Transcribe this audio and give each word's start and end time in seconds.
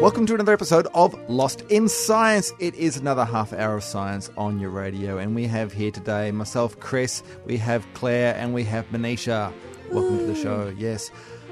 Welcome 0.00 0.24
to 0.28 0.34
another 0.34 0.54
episode 0.54 0.86
of 0.94 1.14
Lost 1.28 1.60
in 1.68 1.86
Science. 1.86 2.54
It 2.58 2.74
is 2.74 2.96
another 2.96 3.26
half 3.26 3.52
hour 3.52 3.76
of 3.76 3.84
science 3.84 4.30
on 4.38 4.58
your 4.58 4.70
radio, 4.70 5.18
and 5.18 5.34
we 5.34 5.46
have 5.46 5.74
here 5.74 5.90
today 5.90 6.30
myself, 6.30 6.80
Chris, 6.80 7.22
we 7.44 7.58
have 7.58 7.86
Claire, 7.92 8.34
and 8.36 8.54
we 8.54 8.64
have 8.64 8.88
Manisha. 8.92 9.52
Welcome 9.92 10.16
to 10.20 10.24
the 10.24 10.34
show. 10.34 10.74
Yes. 10.78 11.10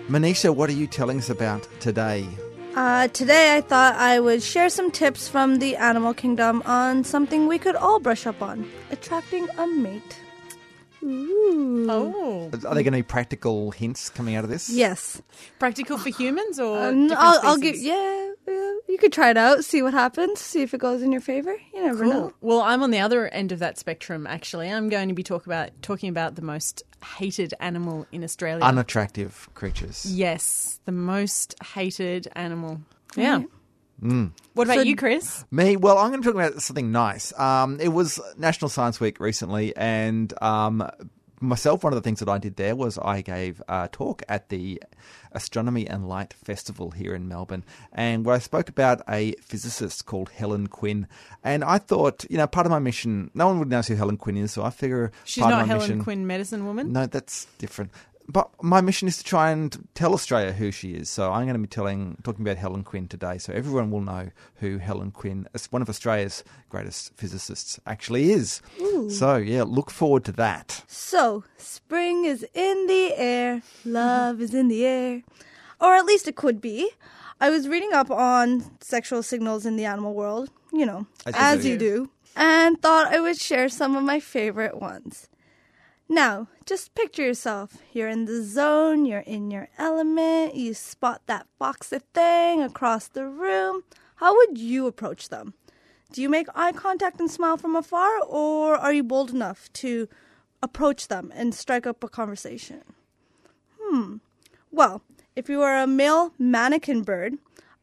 Manisha, 0.09 0.54
what 0.54 0.70
are 0.70 0.73
you 0.73 0.87
telling 0.87 1.18
us 1.18 1.28
about 1.28 1.68
today? 1.80 2.26
Uh, 2.74 3.09
today, 3.09 3.54
I 3.54 3.60
thought 3.60 3.96
I 3.96 4.18
would 4.18 4.42
share 4.42 4.70
some 4.70 4.90
tips 4.90 5.28
from 5.28 5.56
the 5.56 5.76
animal 5.76 6.15
kingdom 6.15 6.62
on 6.65 7.04
something 7.04 7.48
we 7.48 7.59
could 7.59 7.76
all 7.76 8.01
brush 8.01 8.26
up 8.26 8.40
on 8.40 8.66
attracting 8.90 9.46
a 9.59 9.66
mate. 9.66 10.23
Ooh. 11.02 11.87
Oh, 11.91 12.51
Are 12.52 12.59
there 12.75 12.83
going 12.83 12.84
to 12.84 12.91
be 12.93 13.02
practical 13.02 13.70
hints 13.70 14.11
coming 14.11 14.34
out 14.34 14.45
of 14.45 14.51
this? 14.51 14.69
Yes. 14.69 15.23
practical 15.59 15.97
for 15.98 16.11
humans 16.11 16.61
or 16.61 16.79
uh, 16.79 16.91
no, 16.91 17.15
I'll, 17.16 17.41
I'll 17.43 17.57
give. 17.57 17.77
Yeah, 17.77 18.33
yeah, 18.47 18.73
you 18.88 18.98
could 18.98 19.12
try 19.12 19.30
it 19.30 19.37
out, 19.37 19.65
see 19.65 19.80
what 19.83 19.95
happens, 19.95 20.38
see 20.41 20.62
if 20.62 20.74
it 20.74 20.79
goes 20.80 21.01
in 21.02 21.10
your 21.13 21.21
favor. 21.21 21.57
You 21.74 21.87
never 21.87 22.05
Cool. 22.05 22.13
know. 22.13 22.32
Well, 22.40 22.60
I'm 22.60 22.82
on 22.82 22.90
the 22.90 22.99
other 22.99 23.29
end 23.29 23.52
of 23.52 23.59
that 23.60 23.79
spectrum. 23.79 24.27
Actually, 24.27 24.71
I'm 24.71 24.88
going 24.88 25.09
to 25.09 25.15
be 25.15 25.23
talk 25.23 25.46
about 25.46 25.71
talking 25.82 26.09
about 26.10 26.35
the 26.35 26.43
most 26.43 26.82
hated 27.16 27.55
animal 27.60 28.07
in 28.12 28.23
Australia. 28.24 28.65
Unattractive 28.65 29.49
creatures. 29.55 30.05
yes, 30.12 30.80
the 30.85 30.93
most 30.93 31.55
hated 31.74 32.29
animal. 32.35 32.80
Yeah. 33.16 33.43
Mm. 34.02 34.32
What 34.54 34.65
about 34.68 34.77
So- 34.77 34.82
you, 34.82 34.96
Chris? 34.96 35.45
Me, 35.51 35.77
well, 35.77 35.99
I'm 35.99 36.10
going 36.10 36.23
to 36.23 36.27
talk 36.29 36.35
about 36.35 36.63
something 36.63 36.93
nice. 36.93 37.37
Um, 37.38 37.80
it 37.80 37.88
was 37.88 38.21
National 38.37 38.68
Science 38.68 39.01
Week 39.01 39.18
recently, 39.21 39.77
and 39.77 40.32
um, 40.43 40.88
myself, 41.40 41.82
one 41.85 41.93
of 41.93 41.96
the 41.96 42.02
things 42.02 42.21
that 42.21 42.29
I 42.29 42.38
did 42.38 42.57
there 42.57 42.77
was 42.77 42.99
I 42.99 43.23
gave 43.23 43.60
a 43.68 43.88
talk 43.90 44.23
at 44.29 44.49
the 44.51 44.80
Astronomy 45.32 45.87
and 45.87 46.09
Light 46.09 46.32
Festival 46.32 46.90
here 46.90 47.15
in 47.15 47.29
Melbourne, 47.29 47.65
and 47.93 48.24
where 48.24 48.35
I 48.35 48.38
spoke 48.38 48.68
about 48.68 49.02
a 49.09 49.32
physicist 49.43 50.07
called 50.07 50.30
Helen 50.30 50.68
Quinn. 50.68 51.07
And 51.45 51.62
I 51.62 51.79
thought, 51.79 52.24
you 52.30 52.37
know, 52.38 52.46
part 52.46 52.66
of 52.66 52.71
my 52.73 52.79
mission, 52.79 53.30
no 53.35 53.46
one 53.49 53.59
would 53.59 53.68
know 53.68 53.83
who 53.83 53.95
Helen 53.95 54.16
Quinn 54.16 54.37
is, 54.38 54.52
so 54.52 54.62
I 54.65 54.71
figure 54.71 55.12
She's 55.24 55.43
part 55.43 55.52
not 55.52 55.60
of 55.62 55.66
my 55.66 55.73
Helen 55.74 55.88
mission, 55.88 56.05
Quinn, 56.05 56.27
medicine 56.27 56.65
woman. 56.66 56.93
no, 56.93 57.07
that's 57.07 57.46
different. 57.59 57.90
But 58.30 58.51
my 58.62 58.82
mission 58.82 59.09
is 59.09 59.16
to 59.16 59.24
try 59.24 59.51
and 59.51 59.88
tell 59.95 60.12
Australia 60.12 60.52
who 60.52 60.71
she 60.71 60.93
is. 60.93 61.09
So 61.09 61.32
I'm 61.32 61.45
going 61.45 61.54
to 61.54 61.60
be 61.60 61.66
telling, 61.66 62.18
talking 62.23 62.45
about 62.46 62.59
Helen 62.59 62.84
Quinn 62.84 63.09
today, 63.09 63.38
so 63.38 63.54
everyone 63.54 63.90
will 63.90 64.03
know 64.03 64.28
who 64.56 64.76
Helen 64.76 65.10
Quinn, 65.12 65.48
as 65.54 65.72
one 65.72 65.81
of 65.81 65.88
Australia's 65.88 66.44
greatest 66.69 67.15
physicists, 67.16 67.81
actually 67.87 68.31
is. 68.31 68.60
So 69.09 69.37
yeah, 69.37 69.62
look 69.62 69.91
forward 69.91 70.25
to 70.26 70.32
that. 70.32 70.84
So, 70.87 71.44
spring 71.56 72.26
is 72.26 72.44
in 72.53 72.87
the 72.87 73.15
air, 73.16 73.62
love 73.87 74.43
is 74.43 74.53
in 74.53 74.69
the 74.69 74.84
air. 74.84 75.22
Or 75.81 75.94
at 75.94 76.04
least 76.04 76.28
it 76.28 76.37
could 76.37 76.60
be. 76.60 76.91
I 77.41 77.49
was 77.50 77.66
reading 77.69 77.93
up 77.94 78.10
on 78.10 78.65
sexual 78.81 79.22
signals 79.22 79.65
in 79.65 79.76
the 79.76 79.84
animal 79.87 80.12
world, 80.12 80.50
you 80.72 80.84
know, 80.84 81.06
As 81.25 81.34
you 81.34 81.41
as 81.41 81.62
do. 81.62 81.69
you 81.71 81.78
do, 81.78 82.10
and 82.37 82.82
thought 82.82 83.06
I 83.06 83.21
would 83.21 83.38
share 83.38 83.69
some 83.69 83.97
of 83.97 84.03
my 84.03 84.21
favorite 84.21 84.78
ones. 84.81 85.28
Now, 86.09 86.49
just 86.65 86.95
picture 86.95 87.23
yourself. 87.23 87.79
You're 87.93 88.09
in 88.09 88.25
the 88.25 88.43
zone, 88.43 89.05
you're 89.05 89.21
in 89.21 89.51
your 89.51 89.69
element, 89.77 90.55
you 90.55 90.73
spot 90.73 91.21
that 91.27 91.47
foxy 91.59 91.99
thing 92.15 92.63
across 92.63 93.09
the 93.09 93.27
room. 93.27 93.83
How 94.17 94.35
would 94.35 94.57
you 94.57 94.87
approach 94.87 95.29
them? 95.29 95.53
Do 96.11 96.23
you 96.23 96.31
make 96.31 96.47
eye 96.55 96.73
contact 96.73 97.21
and 97.21 97.31
smile 97.31 97.59
from 97.59 97.77
afar, 97.77 98.21
or 98.27 98.75
are 98.77 98.93
you 98.93 99.03
bold 99.03 99.31
enough 99.31 99.71
to 99.75 100.09
approach 100.63 101.09
them 101.09 101.31
and 101.35 101.55
strike 101.55 101.87
up 101.87 102.03
a 102.03 102.09
conversation? 102.09 102.83
Hmm. 103.79 104.17
Well, 104.73 105.03
if 105.37 105.51
you 105.51 105.61
are 105.61 105.77
a 105.77 105.87
male 105.87 106.33
manakin 106.41 107.05
bird, 107.05 107.35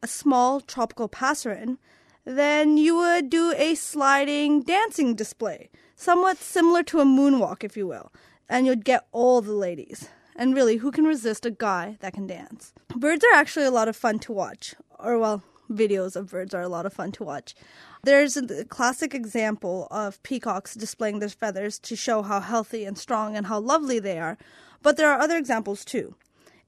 a 0.02 0.08
small 0.08 0.60
tropical 0.60 1.08
passerine, 1.08 1.78
then 2.24 2.76
you 2.76 2.96
would 2.96 3.30
do 3.30 3.54
a 3.56 3.76
sliding 3.76 4.62
dancing 4.62 5.14
display, 5.14 5.70
somewhat 5.96 6.36
similar 6.36 6.82
to 6.84 7.00
a 7.00 7.04
moonwalk, 7.04 7.64
if 7.64 7.76
you 7.76 7.86
will, 7.86 8.12
and 8.48 8.66
you'd 8.66 8.84
get 8.84 9.06
all 9.10 9.40
the 9.40 9.52
ladies. 9.52 10.08
And 10.36 10.54
really, 10.54 10.76
who 10.76 10.92
can 10.92 11.04
resist 11.04 11.46
a 11.46 11.50
guy 11.50 11.96
that 12.00 12.12
can 12.12 12.26
dance? 12.26 12.74
Birds 12.94 13.24
are 13.24 13.36
actually 13.36 13.64
a 13.64 13.70
lot 13.70 13.88
of 13.88 13.96
fun 13.96 14.18
to 14.20 14.32
watch, 14.32 14.74
or 14.98 15.18
well, 15.18 15.42
videos 15.70 16.14
of 16.14 16.30
birds 16.30 16.54
are 16.54 16.62
a 16.62 16.68
lot 16.68 16.86
of 16.86 16.92
fun 16.92 17.10
to 17.12 17.24
watch. 17.24 17.54
There's 18.02 18.36
a 18.36 18.64
classic 18.66 19.14
example 19.14 19.88
of 19.90 20.22
peacocks 20.22 20.74
displaying 20.74 21.18
their 21.18 21.30
feathers 21.30 21.78
to 21.80 21.96
show 21.96 22.22
how 22.22 22.40
healthy 22.40 22.84
and 22.84 22.96
strong 22.96 23.36
and 23.36 23.46
how 23.46 23.58
lovely 23.58 23.98
they 23.98 24.18
are, 24.18 24.38
but 24.82 24.96
there 24.96 25.10
are 25.10 25.18
other 25.18 25.36
examples 25.36 25.84
too. 25.84 26.14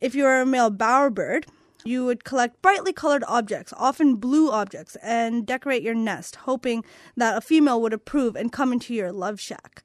If 0.00 0.15
you 0.15 0.25
are 0.25 0.41
a 0.41 0.47
male 0.47 0.71
bowerbird, 0.71 1.45
you 1.88 2.04
would 2.04 2.22
collect 2.22 2.60
brightly 2.60 2.93
colored 2.93 3.25
objects, 3.26 3.72
often 3.76 4.16
blue 4.16 4.50
objects, 4.50 4.97
and 5.03 5.47
decorate 5.47 5.82
your 5.82 5.94
nest, 5.94 6.37
hoping 6.37 6.84
that 7.16 7.37
a 7.37 7.41
female 7.41 7.81
would 7.81 7.93
approve 7.93 8.37
and 8.37 8.53
come 8.53 8.72
into 8.72 8.94
your 8.94 9.10
love 9.10 9.41
shack. 9.41 9.82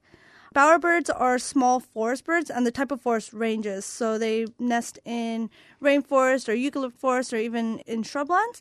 Bowerbirds 0.54 1.10
are 1.14 1.38
small 1.38 1.80
forest 1.80 2.24
birds, 2.24 2.48
and 2.50 2.64
the 2.64 2.70
type 2.70 2.92
of 2.92 3.00
forest 3.00 3.32
ranges. 3.32 3.84
So 3.84 4.18
they 4.18 4.46
nest 4.58 5.00
in 5.04 5.50
rainforest 5.82 6.48
or 6.48 6.54
eucalypt 6.54 6.94
forest 6.94 7.32
or 7.32 7.38
even 7.38 7.80
in 7.80 8.02
shrublands. 8.02 8.60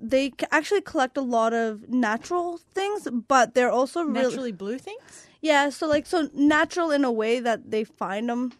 They 0.00 0.32
actually 0.52 0.82
collect 0.82 1.16
a 1.16 1.22
lot 1.22 1.52
of 1.52 1.88
natural 1.88 2.60
things, 2.74 3.08
but 3.10 3.54
they're 3.54 3.70
also 3.70 4.02
really 4.02 4.22
Naturally 4.22 4.52
blue 4.52 4.78
things. 4.78 5.26
yeah, 5.40 5.70
so 5.70 5.88
like 5.88 6.06
so 6.06 6.28
natural 6.34 6.90
in 6.90 7.04
a 7.04 7.10
way 7.10 7.40
that 7.40 7.70
they 7.70 7.82
find 7.82 8.28
them 8.28 8.52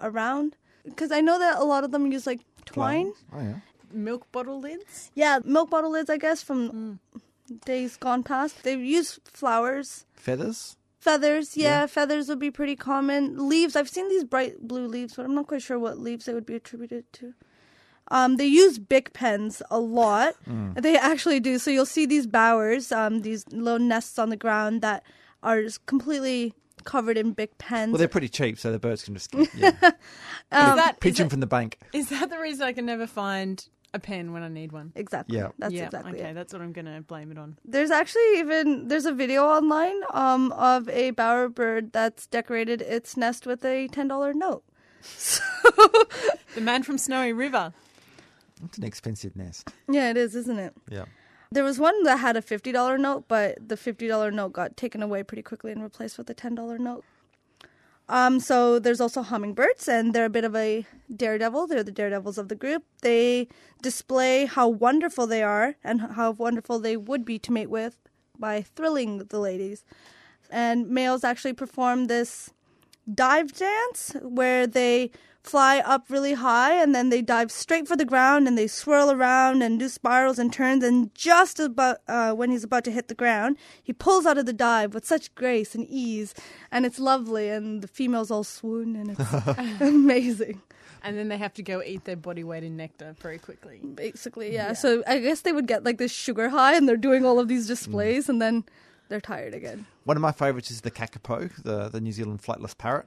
around. 0.00 0.56
Because 0.84 1.10
I 1.10 1.20
know 1.20 1.38
that 1.38 1.58
a 1.58 1.64
lot 1.64 1.82
of 1.82 1.90
them 1.90 2.12
use 2.12 2.26
like 2.26 2.40
twine. 2.64 3.12
Oh 3.32 3.40
yeah. 3.40 3.54
Milk 3.92 4.30
bottle 4.32 4.60
lids. 4.60 5.10
Yeah, 5.14 5.38
milk 5.44 5.70
bottle 5.70 5.90
lids, 5.92 6.10
I 6.10 6.16
guess, 6.16 6.42
from 6.42 6.98
days 7.64 7.96
gone 7.96 8.22
past. 8.24 8.62
They 8.64 8.74
use 8.74 9.20
flowers, 9.24 10.04
Feathers. 10.14 10.76
feathers. 10.98 11.56
Yeah, 11.56 11.86
feathers 11.86 12.28
would 12.28 12.38
be 12.40 12.50
pretty 12.50 12.74
common. 12.76 13.48
Leaves. 13.48 13.76
I've 13.76 13.88
seen 13.88 14.08
these 14.08 14.24
bright 14.24 14.66
blue 14.66 14.86
leaves, 14.88 15.14
but 15.14 15.24
I'm 15.24 15.34
not 15.34 15.46
quite 15.46 15.62
sure 15.62 15.78
what 15.78 15.98
leaves 15.98 16.24
they 16.24 16.34
would 16.34 16.46
be 16.46 16.56
attributed 16.56 17.04
to. 17.14 17.34
Um, 18.08 18.36
they 18.36 18.46
use 18.46 18.78
Bic 18.78 19.12
pens 19.14 19.62
a 19.70 19.78
lot. 19.78 20.34
They 20.46 20.96
actually 20.96 21.40
do. 21.40 21.58
So 21.58 21.70
you'll 21.70 21.86
see 21.86 22.04
these 22.04 22.26
bowers, 22.26 22.90
um, 22.92 23.20
these 23.22 23.46
little 23.48 23.78
nests 23.78 24.18
on 24.18 24.28
the 24.30 24.36
ground 24.36 24.82
that 24.82 25.04
are 25.42 25.62
just 25.62 25.86
completely 25.86 26.52
covered 26.84 27.16
in 27.16 27.32
Bic 27.32 27.58
pens. 27.58 27.92
Well, 27.92 27.98
they're 27.98 28.08
pretty 28.08 28.28
cheap, 28.28 28.58
so 28.58 28.72
the 28.72 28.78
birds 28.78 29.04
can 29.04 29.14
just 29.14 29.34
yeah, 29.34 29.68
is 29.82 29.90
that, 30.50 31.00
pigeon 31.00 31.12
is, 31.12 31.18
that, 31.18 31.30
from 31.30 31.40
the 31.40 31.46
bank. 31.46 31.78
is 31.92 32.08
that 32.10 32.30
the 32.30 32.38
reason 32.38 32.66
I 32.66 32.72
can 32.72 32.86
never 32.86 33.06
find 33.06 33.66
a 33.92 33.98
pen 33.98 34.32
when 34.32 34.42
I 34.42 34.48
need 34.48 34.72
one? 34.72 34.92
Exactly. 34.94 35.38
Yeah. 35.38 35.48
That's 35.58 35.72
yeah, 35.72 35.84
exactly 35.86 36.20
okay, 36.20 36.30
it. 36.30 36.34
that's 36.34 36.52
what 36.52 36.60
I'm 36.60 36.72
going 36.72 36.86
to 36.86 37.00
blame 37.00 37.30
it 37.30 37.38
on. 37.38 37.58
There's 37.64 37.90
actually 37.90 38.38
even 38.38 38.88
there's 38.88 39.06
a 39.06 39.12
video 39.12 39.46
online 39.46 40.00
um 40.12 40.52
of 40.52 40.88
a 40.88 41.12
bowerbird 41.12 41.92
that's 41.92 42.26
decorated 42.26 42.82
its 42.82 43.16
nest 43.16 43.46
with 43.46 43.64
a 43.64 43.88
ten 43.88 44.08
dollar 44.08 44.34
note. 44.34 44.64
So 45.02 45.42
The 46.54 46.60
man 46.60 46.82
from 46.82 46.98
Snowy 46.98 47.32
River. 47.32 47.72
It's 48.64 48.78
an 48.78 48.84
expensive 48.84 49.36
nest. 49.36 49.70
Yeah, 49.88 50.10
it 50.10 50.16
is, 50.16 50.34
isn't 50.34 50.58
it? 50.58 50.72
Yeah. 50.88 51.04
There 51.50 51.64
was 51.64 51.78
one 51.78 52.02
that 52.04 52.18
had 52.18 52.36
a 52.36 52.42
fifty 52.42 52.72
dollar 52.72 52.98
note, 52.98 53.24
but 53.28 53.68
the 53.68 53.76
fifty 53.76 54.08
dollar 54.08 54.30
note 54.30 54.52
got 54.52 54.76
taken 54.76 55.02
away 55.02 55.22
pretty 55.22 55.42
quickly 55.42 55.72
and 55.72 55.82
replaced 55.82 56.18
with 56.18 56.28
a 56.30 56.34
ten 56.34 56.54
dollar 56.54 56.78
note. 56.78 57.04
Um, 58.08 58.38
so 58.38 58.78
there's 58.78 59.00
also 59.00 59.22
hummingbirds, 59.22 59.88
and 59.88 60.14
they're 60.14 60.26
a 60.26 60.30
bit 60.30 60.44
of 60.44 60.54
a 60.54 60.84
daredevil. 61.14 61.68
They're 61.68 61.82
the 61.82 61.90
daredevils 61.90 62.36
of 62.36 62.48
the 62.48 62.54
group. 62.54 62.84
They 63.02 63.48
display 63.80 64.46
how 64.46 64.68
wonderful 64.68 65.26
they 65.26 65.42
are 65.42 65.76
and 65.82 66.00
how 66.00 66.32
wonderful 66.32 66.78
they 66.78 66.96
would 66.96 67.24
be 67.24 67.38
to 67.38 67.52
mate 67.52 67.70
with 67.70 67.96
by 68.38 68.62
thrilling 68.62 69.18
the 69.18 69.38
ladies. 69.38 69.84
And 70.50 70.90
males 70.90 71.24
actually 71.24 71.54
perform 71.54 72.06
this 72.06 72.52
dive 73.12 73.52
dance 73.54 74.14
where 74.22 74.66
they 74.66 75.10
fly 75.44 75.78
up 75.80 76.06
really 76.08 76.32
high 76.32 76.72
and 76.82 76.94
then 76.94 77.10
they 77.10 77.20
dive 77.20 77.52
straight 77.52 77.86
for 77.86 77.96
the 77.96 78.04
ground 78.04 78.48
and 78.48 78.56
they 78.56 78.66
swirl 78.66 79.10
around 79.10 79.62
and 79.62 79.78
do 79.78 79.88
spirals 79.88 80.38
and 80.38 80.52
turns 80.52 80.82
and 80.82 81.14
just 81.14 81.60
about 81.60 81.98
uh, 82.08 82.32
when 82.32 82.50
he's 82.50 82.64
about 82.64 82.82
to 82.82 82.90
hit 82.90 83.08
the 83.08 83.14
ground 83.14 83.56
he 83.82 83.92
pulls 83.92 84.24
out 84.24 84.38
of 84.38 84.46
the 84.46 84.54
dive 84.54 84.94
with 84.94 85.04
such 85.04 85.32
grace 85.34 85.74
and 85.74 85.86
ease 85.90 86.32
and 86.72 86.86
it's 86.86 86.98
lovely 86.98 87.50
and 87.50 87.82
the 87.82 87.88
females 87.88 88.30
all 88.30 88.42
swoon 88.42 88.96
and 88.96 89.10
it's 89.10 89.80
amazing 89.80 90.60
And 91.02 91.18
then 91.18 91.28
they 91.28 91.36
have 91.36 91.52
to 91.54 91.62
go 91.62 91.82
eat 91.82 92.04
their 92.04 92.16
body 92.16 92.42
weight 92.42 92.64
in 92.64 92.78
nectar 92.78 93.14
very 93.20 93.38
quickly. 93.38 93.78
Basically, 93.94 94.54
yeah. 94.54 94.72
So 94.72 95.02
I 95.06 95.18
guess 95.18 95.42
they 95.42 95.52
would 95.52 95.66
get 95.68 95.84
like 95.84 95.98
this 95.98 96.10
sugar 96.10 96.48
high, 96.48 96.74
and 96.76 96.88
they're 96.88 96.96
doing 97.08 97.26
all 97.26 97.38
of 97.38 97.46
these 97.48 97.64
Mm. 97.66 97.72
displays, 97.76 98.28
and 98.30 98.40
then 98.40 98.64
they're 99.10 99.20
tired 99.20 99.52
again. 99.52 99.84
One 100.04 100.16
of 100.16 100.22
my 100.22 100.32
favourites 100.32 100.70
is 100.70 100.80
the 100.80 100.90
kakapo, 100.90 101.50
the 101.62 101.90
the 101.90 102.00
New 102.00 102.12
Zealand 102.12 102.40
flightless 102.40 102.72
parrot, 102.84 103.04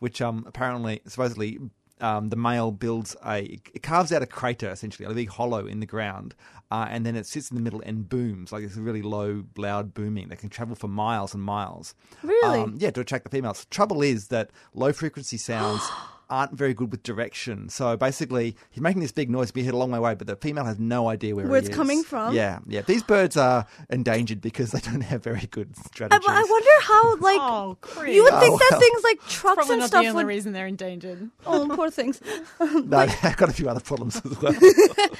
which 0.00 0.20
um 0.20 0.44
apparently 0.46 1.00
supposedly 1.06 1.58
um, 2.00 2.30
the 2.30 2.36
male 2.36 2.70
builds 2.72 3.14
a 3.26 3.60
it 3.74 3.82
carves 3.82 4.12
out 4.12 4.22
a 4.22 4.26
crater 4.26 4.70
essentially 4.70 5.06
a 5.06 5.14
big 5.14 5.28
hollow 5.28 5.66
in 5.66 5.80
the 5.80 5.86
ground, 5.86 6.34
uh, 6.70 6.86
and 6.88 7.04
then 7.04 7.14
it 7.14 7.26
sits 7.26 7.50
in 7.50 7.56
the 7.56 7.62
middle 7.62 7.82
and 7.84 8.08
booms 8.08 8.52
like 8.52 8.64
it's 8.64 8.76
a 8.76 8.80
really 8.80 9.02
low, 9.02 9.44
loud 9.56 9.94
booming 9.94 10.28
that 10.28 10.38
can 10.38 10.48
travel 10.48 10.74
for 10.74 10.88
miles 10.88 11.34
and 11.34 11.42
miles. 11.42 11.94
Really? 12.22 12.58
Um, 12.58 12.76
yeah, 12.78 12.90
to 12.90 13.00
attract 13.00 13.24
the 13.24 13.30
females. 13.30 13.66
Trouble 13.66 14.02
is 14.02 14.28
that 14.28 14.50
low 14.74 14.92
frequency 14.92 15.36
sounds. 15.36 15.82
Aren't 16.30 16.52
very 16.52 16.74
good 16.74 16.92
with 16.92 17.02
direction, 17.02 17.68
so 17.68 17.96
basically 17.96 18.56
he's 18.70 18.80
making 18.80 19.02
this 19.02 19.10
big 19.10 19.28
noise, 19.28 19.50
be 19.50 19.64
heard 19.64 19.74
a 19.74 19.76
long 19.76 19.90
way 19.90 19.98
away, 19.98 20.14
but 20.14 20.28
the 20.28 20.36
female 20.36 20.64
has 20.64 20.78
no 20.78 21.08
idea 21.08 21.34
where, 21.34 21.44
Where 21.46 21.60
he 21.60 21.66
it's 21.66 21.70
is. 21.70 21.74
coming 21.76 22.04
from? 22.04 22.34
Yeah, 22.34 22.60
yeah. 22.68 22.82
These 22.82 23.02
birds 23.02 23.36
are 23.36 23.66
endangered 23.90 24.40
because 24.40 24.70
they 24.70 24.78
don't 24.80 25.00
have 25.00 25.24
very 25.24 25.48
good 25.50 25.74
I, 25.76 25.82
strategies. 25.88 26.26
I 26.28 26.42
wonder 26.48 26.70
how 26.82 27.16
like 27.16 27.40
Oh, 27.40 27.78
you 28.06 28.22
would 28.22 28.34
think 28.40 28.54
Oh, 28.54 28.58
that 28.58 28.68
well. 28.70 28.80
things 28.80 29.02
like 29.02 29.18
trucks 29.26 29.54
Probably 29.56 29.72
and 29.74 29.80
not 29.80 29.88
stuff 29.88 30.02
the 30.04 30.08
only 30.08 30.24
would. 30.24 30.28
reason 30.28 30.52
they're 30.52 30.66
endangered. 30.68 31.30
Oh, 31.46 31.68
poor 31.74 31.90
things. 31.90 32.20
No, 32.60 33.06
they've 33.06 33.36
got 33.36 33.48
a 33.48 33.52
few 33.52 33.68
other 33.68 33.80
problems 33.80 34.20
as 34.24 34.40
well. 34.40 34.54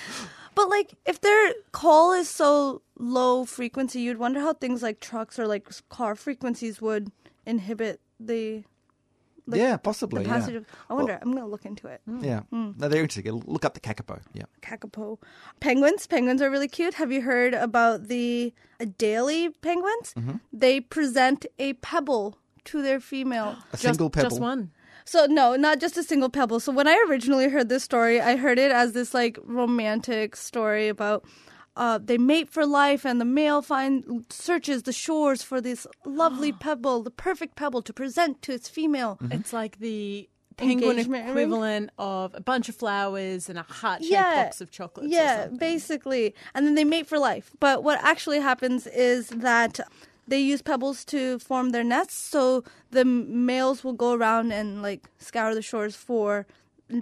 But 0.54 0.68
like, 0.68 0.94
if 1.06 1.20
their 1.20 1.52
call 1.72 2.12
is 2.12 2.28
so 2.28 2.82
low 2.98 3.44
frequency, 3.44 4.00
you'd 4.00 4.18
wonder 4.18 4.40
how 4.40 4.52
things 4.52 4.82
like 4.82 5.00
trucks 5.00 5.38
or 5.38 5.46
like 5.46 5.68
car 5.88 6.14
frequencies 6.16 6.80
would 6.82 7.12
inhibit 7.46 8.00
the 8.18 8.64
Like, 9.46 9.60
yeah, 9.60 9.72
the 9.72 9.78
possibly. 9.78 10.24
passage 10.24 10.52
yeah. 10.52 10.58
of. 10.58 10.66
I 10.88 10.94
wonder. 10.94 11.18
I'm 11.20 11.32
gonna 11.32 11.46
look 11.46 11.64
into 11.64 11.88
it. 11.88 12.00
yeah. 12.20 12.40
Mm. 12.52 12.74
Mm. 12.74 12.78
No, 12.78 12.88
they're 12.88 13.02
interesting. 13.02 13.32
Look 13.46 13.64
up 13.64 13.74
the 13.74 13.80
kakapo. 13.80 14.20
Yeah. 14.32 14.44
Kakapo. 14.62 15.18
Penguins. 15.60 16.06
Penguins 16.06 16.42
are 16.42 16.50
really 16.50 16.68
cute. 16.68 16.94
Have 16.94 17.10
you 17.12 17.22
heard 17.22 17.54
about 17.54 18.08
the 18.08 18.52
uh, 18.80 18.84
Adélie 18.84 19.52
penguins? 19.60 20.14
Mm-hmm. 20.14 20.36
They 20.52 20.80
present 20.80 21.46
a 21.58 21.74
pebble 21.74 22.38
to 22.64 22.82
their 22.82 23.00
female. 23.00 23.56
A 23.72 23.76
single 23.76 24.10
pebble. 24.10 24.30
Just 24.30 24.40
one. 24.40 24.70
So 25.04 25.26
no, 25.26 25.56
not 25.56 25.80
just 25.80 25.96
a 25.96 26.02
single 26.02 26.28
pebble. 26.28 26.60
So 26.60 26.72
when 26.72 26.86
I 26.86 27.04
originally 27.08 27.48
heard 27.48 27.68
this 27.68 27.82
story, 27.82 28.20
I 28.20 28.36
heard 28.36 28.58
it 28.58 28.70
as 28.70 28.92
this 28.92 29.12
like 29.14 29.38
romantic 29.44 30.36
story 30.36 30.88
about 30.88 31.24
uh, 31.76 31.98
they 32.02 32.18
mate 32.18 32.50
for 32.50 32.66
life, 32.66 33.04
and 33.06 33.20
the 33.20 33.24
male 33.24 33.62
find 33.62 34.24
searches 34.28 34.82
the 34.84 34.92
shores 34.92 35.42
for 35.42 35.60
this 35.60 35.86
lovely 36.04 36.52
pebble, 36.66 37.02
the 37.02 37.10
perfect 37.10 37.56
pebble 37.56 37.82
to 37.82 37.92
present 37.92 38.42
to 38.42 38.52
its 38.52 38.68
female. 38.68 39.18
It's 39.30 39.52
like 39.52 39.78
the 39.78 40.28
penguin 40.56 40.90
Engagement 40.90 41.24
ring? 41.24 41.30
equivalent 41.30 41.90
of 41.98 42.34
a 42.34 42.40
bunch 42.40 42.68
of 42.68 42.76
flowers 42.76 43.48
and 43.48 43.58
a 43.58 43.62
heart-shaped 43.62 44.12
Yeah. 44.12 44.44
box 44.44 44.60
of 44.60 44.70
chocolates. 44.70 45.10
Yeah, 45.12 45.42
something. 45.42 45.58
basically. 45.58 46.34
And 46.54 46.66
then 46.66 46.74
they 46.74 46.84
mate 46.84 47.06
for 47.06 47.18
life. 47.18 47.52
But 47.60 47.82
what 47.82 47.98
actually 48.02 48.40
happens 48.40 48.86
is 48.86 49.28
that 49.28 49.80
they 50.28 50.38
use 50.38 50.60
pebbles 50.60 51.04
to 51.06 51.38
form 51.38 51.70
their 51.70 51.82
nests. 51.84 52.14
So 52.14 52.62
the 52.90 53.04
males 53.06 53.82
will 53.82 53.94
go 53.94 54.12
around 54.12 54.52
and 54.52 54.82
like 54.82 55.08
scour 55.18 55.54
the 55.54 55.62
shores 55.62 55.96
for 55.96 56.46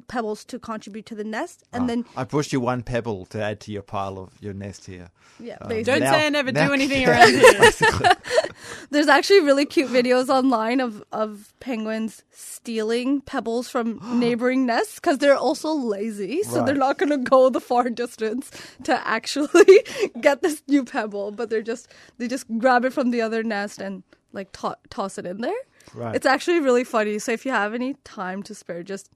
pebbles 0.09 0.45
to 0.47 0.59
contribute 0.59 1.07
to 1.07 1.15
the 1.15 1.25
nest. 1.25 1.65
And 1.73 1.85
Oh, 1.85 1.87
then, 1.87 2.05
I 2.17 2.25
pushed 2.25 2.53
you 2.53 2.61
one 2.61 2.83
pebble 2.83 3.27
to 3.27 3.43
add 3.43 3.61
to 3.61 3.73
your 3.73 3.83
pile 3.83 4.19
of 4.19 4.31
your 4.41 4.55
nest 4.55 4.87
here. 4.87 5.09
yeah, 5.41 5.57
Um. 5.61 5.83
Don't 5.83 6.01
Now- 6.01 6.13
say 6.13 6.27
I 6.27 6.29
never 6.31 6.53
now- 6.53 6.69
do 6.69 6.73
anything 6.75 7.03
yeah, 7.03 7.11
around 7.21 7.35
here. 7.35 8.15
There's 8.91 9.09
actually 9.09 9.41
really 9.41 9.67
cute 9.67 9.91
videos 9.91 10.29
online 10.29 10.81
of, 10.81 11.03
of 11.13 11.53
penguins 11.61 12.23
stealing 12.31 13.21
pebbles 13.23 13.69
from 13.69 14.01
neighboring 14.21 14.67
nests 14.67 14.97
because 14.97 15.19
they're 15.19 15.37
also 15.37 15.73
lazy. 15.73 16.43
So 16.43 16.65
they're 16.65 16.75
not 16.75 16.99
going 16.99 17.11
to 17.11 17.19
go 17.19 17.51
the 17.51 17.61
far 17.61 17.89
distance 17.91 18.51
to 18.85 19.07
actually 19.07 19.85
get 20.21 20.43
this 20.43 20.63
new 20.69 20.85
pebble, 20.85 21.33
but 21.33 21.51
they're 21.51 21.63
just 21.63 21.89
they 22.19 22.29
just 22.29 22.47
grab 22.59 22.85
it 22.85 22.93
from 22.93 23.11
the 23.11 23.21
other 23.23 23.43
nest 23.43 23.81
and 23.81 24.03
like 24.33 24.53
to- 24.53 24.77
toss 24.91 25.19
it 25.19 25.27
in 25.27 25.41
there. 25.41 25.61
Right. 25.95 26.15
It's 26.15 26.27
actually 26.27 26.61
really 26.61 26.85
funny. 26.85 27.19
So 27.19 27.33
if 27.33 27.47
you 27.47 27.53
have 27.53 27.73
any 27.75 27.95
time 28.05 28.43
to 28.45 28.55
spare, 28.55 28.83
just 28.83 29.11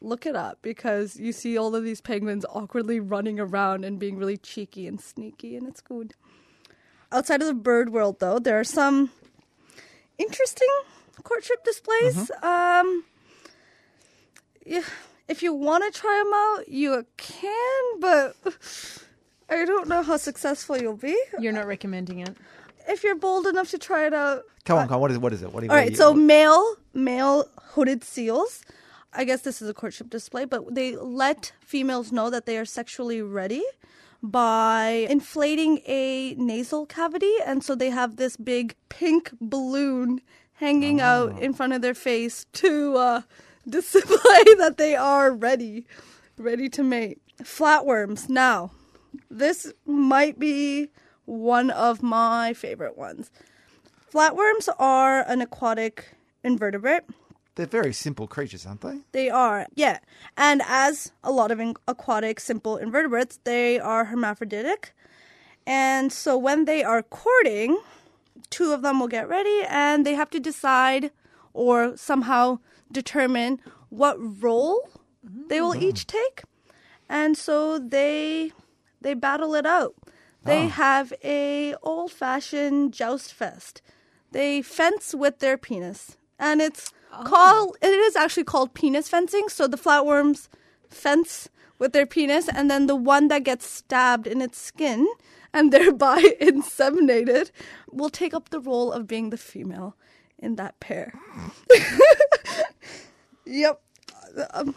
look 0.00 0.24
it 0.26 0.34
up 0.36 0.58
because 0.62 1.16
you 1.18 1.32
see 1.32 1.58
all 1.58 1.74
of 1.74 1.84
these 1.84 2.00
penguins 2.00 2.44
awkwardly 2.50 3.00
running 3.00 3.38
around 3.38 3.84
and 3.84 3.98
being 3.98 4.16
really 4.16 4.36
cheeky 4.36 4.86
and 4.86 5.00
sneaky, 5.00 5.56
and 5.56 5.66
it's 5.68 5.80
good. 5.80 6.14
Outside 7.12 7.40
of 7.42 7.46
the 7.48 7.54
bird 7.54 7.90
world, 7.92 8.20
though, 8.20 8.38
there 8.38 8.58
are 8.58 8.64
some 8.64 9.10
interesting 10.18 10.68
courtship 11.22 11.62
displays. 11.64 12.30
Um, 12.42 13.04
yeah, 14.64 14.82
if 15.28 15.42
you 15.42 15.52
want 15.52 15.84
to 15.92 15.98
try 15.98 16.22
them 16.24 16.32
out, 16.34 16.68
you 16.68 17.04
can, 17.16 18.00
but 18.00 18.36
I 19.48 19.64
don't 19.64 19.88
know 19.88 20.02
how 20.02 20.16
successful 20.16 20.76
you'll 20.78 20.96
be. 20.96 21.16
You're 21.40 21.52
not 21.52 21.66
recommending 21.66 22.20
it. 22.20 22.36
If 22.88 23.02
you're 23.04 23.14
bold 23.16 23.46
enough 23.46 23.70
to 23.70 23.78
try 23.78 24.06
it 24.06 24.14
out, 24.14 24.42
come 24.64 24.78
on, 24.78 24.86
come 24.88 24.94
on. 24.96 25.00
What 25.02 25.10
is 25.10 25.16
it? 25.16 25.20
What 25.20 25.32
is 25.32 25.42
it? 25.42 25.52
What 25.52 25.60
do 25.60 25.66
you, 25.66 25.70
all 25.70 25.76
what 25.76 25.82
right, 25.82 25.90
you- 25.90 25.96
so 25.96 26.10
what- 26.12 26.18
male 26.20 26.76
male 26.94 27.48
hooded 27.74 28.02
seals. 28.04 28.62
I 29.12 29.24
guess 29.24 29.42
this 29.42 29.60
is 29.60 29.68
a 29.68 29.74
courtship 29.74 30.08
display, 30.08 30.44
but 30.44 30.74
they 30.74 30.96
let 30.96 31.52
females 31.60 32.12
know 32.12 32.30
that 32.30 32.46
they 32.46 32.56
are 32.58 32.64
sexually 32.64 33.22
ready 33.22 33.64
by 34.22 35.06
inflating 35.08 35.80
a 35.86 36.34
nasal 36.34 36.86
cavity, 36.86 37.32
and 37.44 37.64
so 37.64 37.74
they 37.74 37.90
have 37.90 38.16
this 38.16 38.36
big 38.36 38.76
pink 38.88 39.32
balloon 39.40 40.20
hanging 40.54 41.00
out 41.00 41.38
in 41.40 41.54
front 41.54 41.72
of 41.72 41.80
their 41.80 41.94
face 41.94 42.46
to 42.52 42.96
uh, 42.96 43.22
display 43.68 44.04
that 44.58 44.76
they 44.76 44.94
are 44.94 45.32
ready, 45.32 45.86
ready 46.38 46.68
to 46.68 46.82
mate. 46.82 47.18
Flatworms. 47.42 48.28
Now, 48.28 48.70
this 49.30 49.72
might 49.86 50.38
be 50.38 50.90
one 51.24 51.70
of 51.70 52.02
my 52.02 52.52
favorite 52.52 52.98
ones. 52.98 53.30
Flatworms 54.12 54.68
are 54.78 55.22
an 55.22 55.40
aquatic 55.40 56.14
invertebrate. 56.44 57.04
They're 57.60 57.82
very 57.82 57.92
simple 57.92 58.26
creatures, 58.26 58.64
aren't 58.64 58.80
they? 58.80 58.98
They 59.12 59.28
are, 59.28 59.66
yeah. 59.74 59.98
And 60.36 60.62
as 60.66 61.12
a 61.22 61.30
lot 61.30 61.50
of 61.50 61.60
aquatic 61.86 62.40
simple 62.40 62.78
invertebrates, 62.78 63.38
they 63.44 63.78
are 63.78 64.06
hermaphroditic. 64.06 64.94
And 65.66 66.10
so 66.10 66.38
when 66.38 66.64
they 66.64 66.82
are 66.82 67.02
courting, 67.02 67.78
two 68.48 68.72
of 68.72 68.80
them 68.80 68.98
will 68.98 69.08
get 69.08 69.28
ready 69.28 69.62
and 69.68 70.06
they 70.06 70.14
have 70.14 70.30
to 70.30 70.40
decide 70.40 71.10
or 71.52 71.96
somehow 71.96 72.60
determine 72.90 73.60
what 73.90 74.16
role 74.42 74.88
they 75.22 75.60
will 75.60 75.72
mm-hmm. 75.72 75.82
each 75.82 76.06
take. 76.06 76.42
And 77.08 77.36
so 77.36 77.78
they 77.78 78.52
they 79.02 79.14
battle 79.14 79.54
it 79.54 79.66
out. 79.66 79.94
They 80.44 80.64
ah. 80.64 80.68
have 80.68 81.12
a 81.22 81.74
old-fashioned 81.82 82.94
joust 82.94 83.32
fest. 83.32 83.82
They 84.32 84.62
fence 84.62 85.14
with 85.14 85.40
their 85.40 85.58
penis. 85.58 86.16
And 86.38 86.62
it's 86.62 86.92
called 87.24 87.76
it 87.82 87.86
is 87.86 88.16
actually 88.16 88.44
called 88.44 88.74
penis 88.74 89.08
fencing. 89.08 89.48
So 89.48 89.66
the 89.66 89.76
flatworms 89.76 90.48
fence 90.88 91.48
with 91.78 91.92
their 91.92 92.06
penis 92.06 92.48
and 92.48 92.70
then 92.70 92.86
the 92.86 92.96
one 92.96 93.28
that 93.28 93.44
gets 93.44 93.66
stabbed 93.66 94.26
in 94.26 94.40
its 94.42 94.58
skin 94.58 95.08
and 95.52 95.72
thereby 95.72 96.22
inseminated 96.40 97.50
will 97.90 98.10
take 98.10 98.34
up 98.34 98.50
the 98.50 98.60
role 98.60 98.92
of 98.92 99.06
being 99.06 99.30
the 99.30 99.36
female 99.36 99.96
in 100.38 100.56
that 100.56 100.78
pair. 100.80 101.12
yep. 103.46 103.80
Um, 104.54 104.74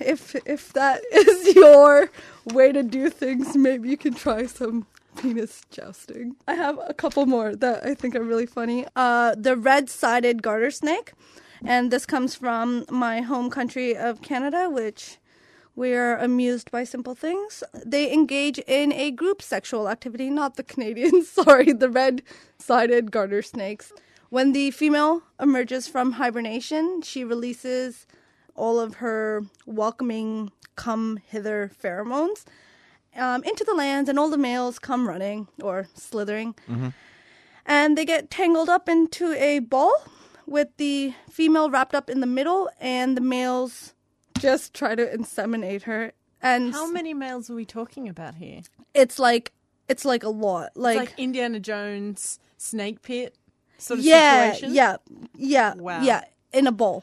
if 0.00 0.34
if 0.46 0.72
that 0.72 1.02
is 1.12 1.54
your 1.54 2.10
way 2.46 2.72
to 2.72 2.82
do 2.82 3.10
things, 3.10 3.56
maybe 3.56 3.88
you 3.90 3.96
can 3.96 4.14
try 4.14 4.46
some 4.46 4.86
penis 5.16 5.62
jousting. 5.70 6.36
I 6.48 6.54
have 6.54 6.78
a 6.86 6.94
couple 6.94 7.26
more 7.26 7.54
that 7.54 7.84
I 7.84 7.94
think 7.94 8.14
are 8.16 8.22
really 8.22 8.46
funny. 8.46 8.86
Uh, 8.96 9.34
the 9.36 9.56
red-sided 9.56 10.42
garter 10.42 10.70
snake, 10.70 11.12
and 11.64 11.90
this 11.90 12.06
comes 12.06 12.34
from 12.34 12.84
my 12.90 13.20
home 13.20 13.50
country 13.50 13.96
of 13.96 14.22
Canada, 14.22 14.68
which 14.68 15.18
we 15.74 15.94
are 15.94 16.16
amused 16.16 16.70
by 16.70 16.84
simple 16.84 17.14
things. 17.14 17.64
They 17.84 18.12
engage 18.12 18.58
in 18.60 18.92
a 18.92 19.10
group 19.10 19.42
sexual 19.42 19.88
activity, 19.88 20.30
not 20.30 20.56
the 20.56 20.62
Canadians, 20.62 21.28
sorry, 21.40 21.72
the 21.72 21.88
red 21.88 22.22
sided 22.58 23.10
garter 23.10 23.42
snakes. 23.42 23.92
When 24.28 24.52
the 24.52 24.70
female 24.72 25.22
emerges 25.40 25.88
from 25.88 26.12
hibernation, 26.12 27.02
she 27.02 27.24
releases 27.24 28.06
all 28.54 28.78
of 28.78 28.94
her 28.96 29.42
welcoming 29.66 30.52
come 30.76 31.20
hither 31.26 31.70
pheromones 31.82 32.44
um, 33.16 33.42
into 33.44 33.64
the 33.64 33.74
lands, 33.74 34.08
and 34.08 34.18
all 34.18 34.28
the 34.28 34.38
males 34.38 34.78
come 34.78 35.08
running 35.08 35.48
or 35.62 35.88
slithering. 35.94 36.54
And 37.66 37.96
they 37.96 38.04
get 38.04 38.30
tangled 38.30 38.68
up 38.68 38.88
into 38.88 39.32
a 39.32 39.60
ball 39.60 39.94
with 40.46 40.68
the 40.76 41.14
female 41.30 41.70
wrapped 41.70 41.94
up 41.94 42.08
in 42.10 42.20
the 42.20 42.26
middle, 42.26 42.68
and 42.80 43.16
the 43.16 43.20
males 43.20 43.94
just 44.38 44.74
try 44.74 44.94
to 44.94 45.06
inseminate 45.06 45.82
her. 45.82 46.12
And 46.42 46.72
How 46.72 46.90
many 46.90 47.14
males 47.14 47.48
are 47.50 47.54
we 47.54 47.64
talking 47.64 48.08
about 48.08 48.34
here? 48.36 48.60
it's 48.92 49.18
like 49.18 49.52
it's 49.88 50.04
like 50.04 50.22
a 50.22 50.28
lot. 50.28 50.66
It's 50.68 50.76
Like, 50.76 50.98
like 50.98 51.14
Indiana 51.18 51.60
Jones 51.60 52.38
snake 52.58 53.02
pit 53.02 53.34
sort 53.78 53.98
of 54.00 54.04
yeah, 54.04 54.52
situation. 54.52 54.74
yeah, 54.74 54.96
yeah, 55.36 55.74
Wow. 55.74 56.02
yeah, 56.02 56.24
in 56.52 56.66
a 56.66 56.72
bowl. 56.72 57.02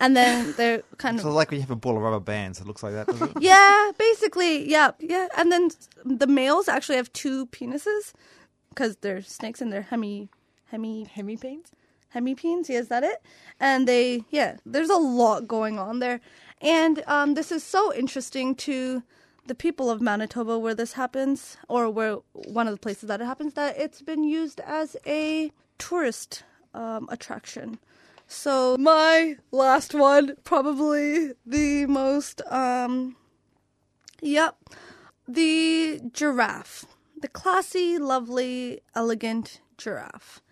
and 0.00 0.16
then 0.16 0.52
they're 0.56 0.82
kind 0.98 1.16
of 1.16 1.22
So 1.22 1.30
like 1.30 1.50
when 1.50 1.56
you 1.58 1.62
have 1.62 1.70
a 1.70 1.76
ball 1.76 1.96
of 1.96 2.02
rubber 2.02 2.20
bands, 2.20 2.60
it 2.60 2.66
looks 2.66 2.82
like 2.82 2.92
that, 2.94 3.06
does 3.06 3.20
it? 3.22 3.30
yeah, 3.40 3.90
basically, 3.98 4.68
yeah, 4.70 4.90
yeah. 5.00 5.28
And 5.36 5.50
then 5.52 5.70
the 6.04 6.26
males 6.26 6.68
actually 6.68 6.96
have 6.96 7.12
two 7.12 7.46
penises 7.46 8.12
because 8.70 8.96
they're 8.96 9.22
snakes 9.22 9.60
and 9.60 9.72
they're 9.72 9.82
hemi 9.82 10.28
hemi 10.66 11.04
hemi 11.04 11.36
Hemipenes? 11.36 11.66
Hemipenes. 12.14 12.68
Yeah, 12.68 12.78
is 12.78 12.88
that 12.88 13.04
it? 13.04 13.22
And 13.60 13.86
they, 13.86 14.24
yeah, 14.30 14.56
there's 14.64 14.90
a 14.90 14.96
lot 14.96 15.48
going 15.48 15.78
on 15.78 15.98
there. 15.98 16.20
And 16.60 17.02
um, 17.06 17.34
this 17.34 17.52
is 17.52 17.62
so 17.62 17.94
interesting 17.94 18.54
to 18.56 19.02
the 19.46 19.54
people 19.54 19.90
of 19.90 20.00
Manitoba 20.00 20.58
where 20.58 20.74
this 20.74 20.92
happens, 20.92 21.56
or 21.68 21.88
where 21.88 22.18
one 22.32 22.66
of 22.66 22.74
the 22.74 22.80
places 22.80 23.08
that 23.08 23.20
it 23.20 23.24
happens, 23.24 23.54
that 23.54 23.78
it's 23.78 24.02
been 24.02 24.24
used 24.24 24.60
as 24.60 24.96
a 25.06 25.50
tourist 25.78 26.42
um, 26.74 27.08
attraction. 27.10 27.78
So 28.26 28.76
my 28.78 29.36
last 29.50 29.94
one, 29.94 30.34
probably 30.44 31.32
the 31.46 31.86
most, 31.86 32.42
um, 32.50 33.16
yep, 34.20 34.56
the 35.26 36.00
giraffe, 36.12 36.84
the 37.20 37.28
classy, 37.28 37.96
lovely, 37.96 38.80
elegant 38.94 39.62
giraffe. 39.78 40.42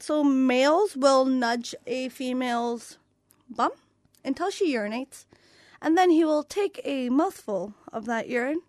So 0.00 0.24
males 0.24 0.96
will 0.96 1.24
nudge 1.26 1.74
a 1.86 2.08
female's 2.08 2.98
bum 3.48 3.72
until 4.24 4.50
she 4.50 4.74
urinates, 4.74 5.26
and 5.80 5.96
then 5.96 6.10
he 6.10 6.24
will 6.24 6.42
take 6.42 6.80
a 6.84 7.10
mouthful 7.10 7.74
of 7.92 8.06
that 8.06 8.28
urine 8.28 8.62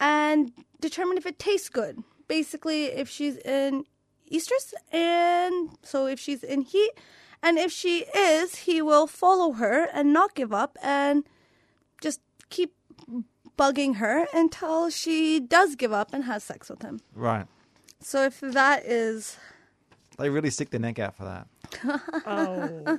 and 0.00 0.52
determine 0.80 1.18
if 1.18 1.26
it 1.26 1.38
tastes 1.38 1.68
good. 1.68 2.02
Basically, 2.28 2.86
if 2.86 3.08
she's 3.08 3.36
in 3.36 3.84
estrus, 4.32 4.72
and 4.90 5.70
so 5.82 6.06
if 6.06 6.18
she's 6.18 6.42
in 6.42 6.62
heat, 6.62 6.92
and 7.42 7.58
if 7.58 7.70
she 7.70 8.06
is, 8.16 8.56
he 8.60 8.80
will 8.80 9.06
follow 9.06 9.52
her 9.52 9.84
and 9.92 10.12
not 10.14 10.34
give 10.34 10.52
up 10.52 10.78
and 10.82 11.24
just 12.00 12.20
keep 12.48 12.74
bugging 13.58 13.96
her 13.96 14.26
until 14.32 14.88
she 14.88 15.40
does 15.40 15.76
give 15.76 15.92
up 15.92 16.14
and 16.14 16.24
has 16.24 16.42
sex 16.42 16.70
with 16.70 16.82
him. 16.82 17.00
Right. 17.14 17.46
So 18.00 18.24
if 18.24 18.40
that 18.40 18.84
is 18.84 19.36
They 20.18 20.30
really 20.30 20.50
stick 20.50 20.70
their 20.70 20.80
neck 20.80 20.98
out 20.98 21.16
for 21.16 21.24
that. 21.24 21.46
Oh. 22.26 22.98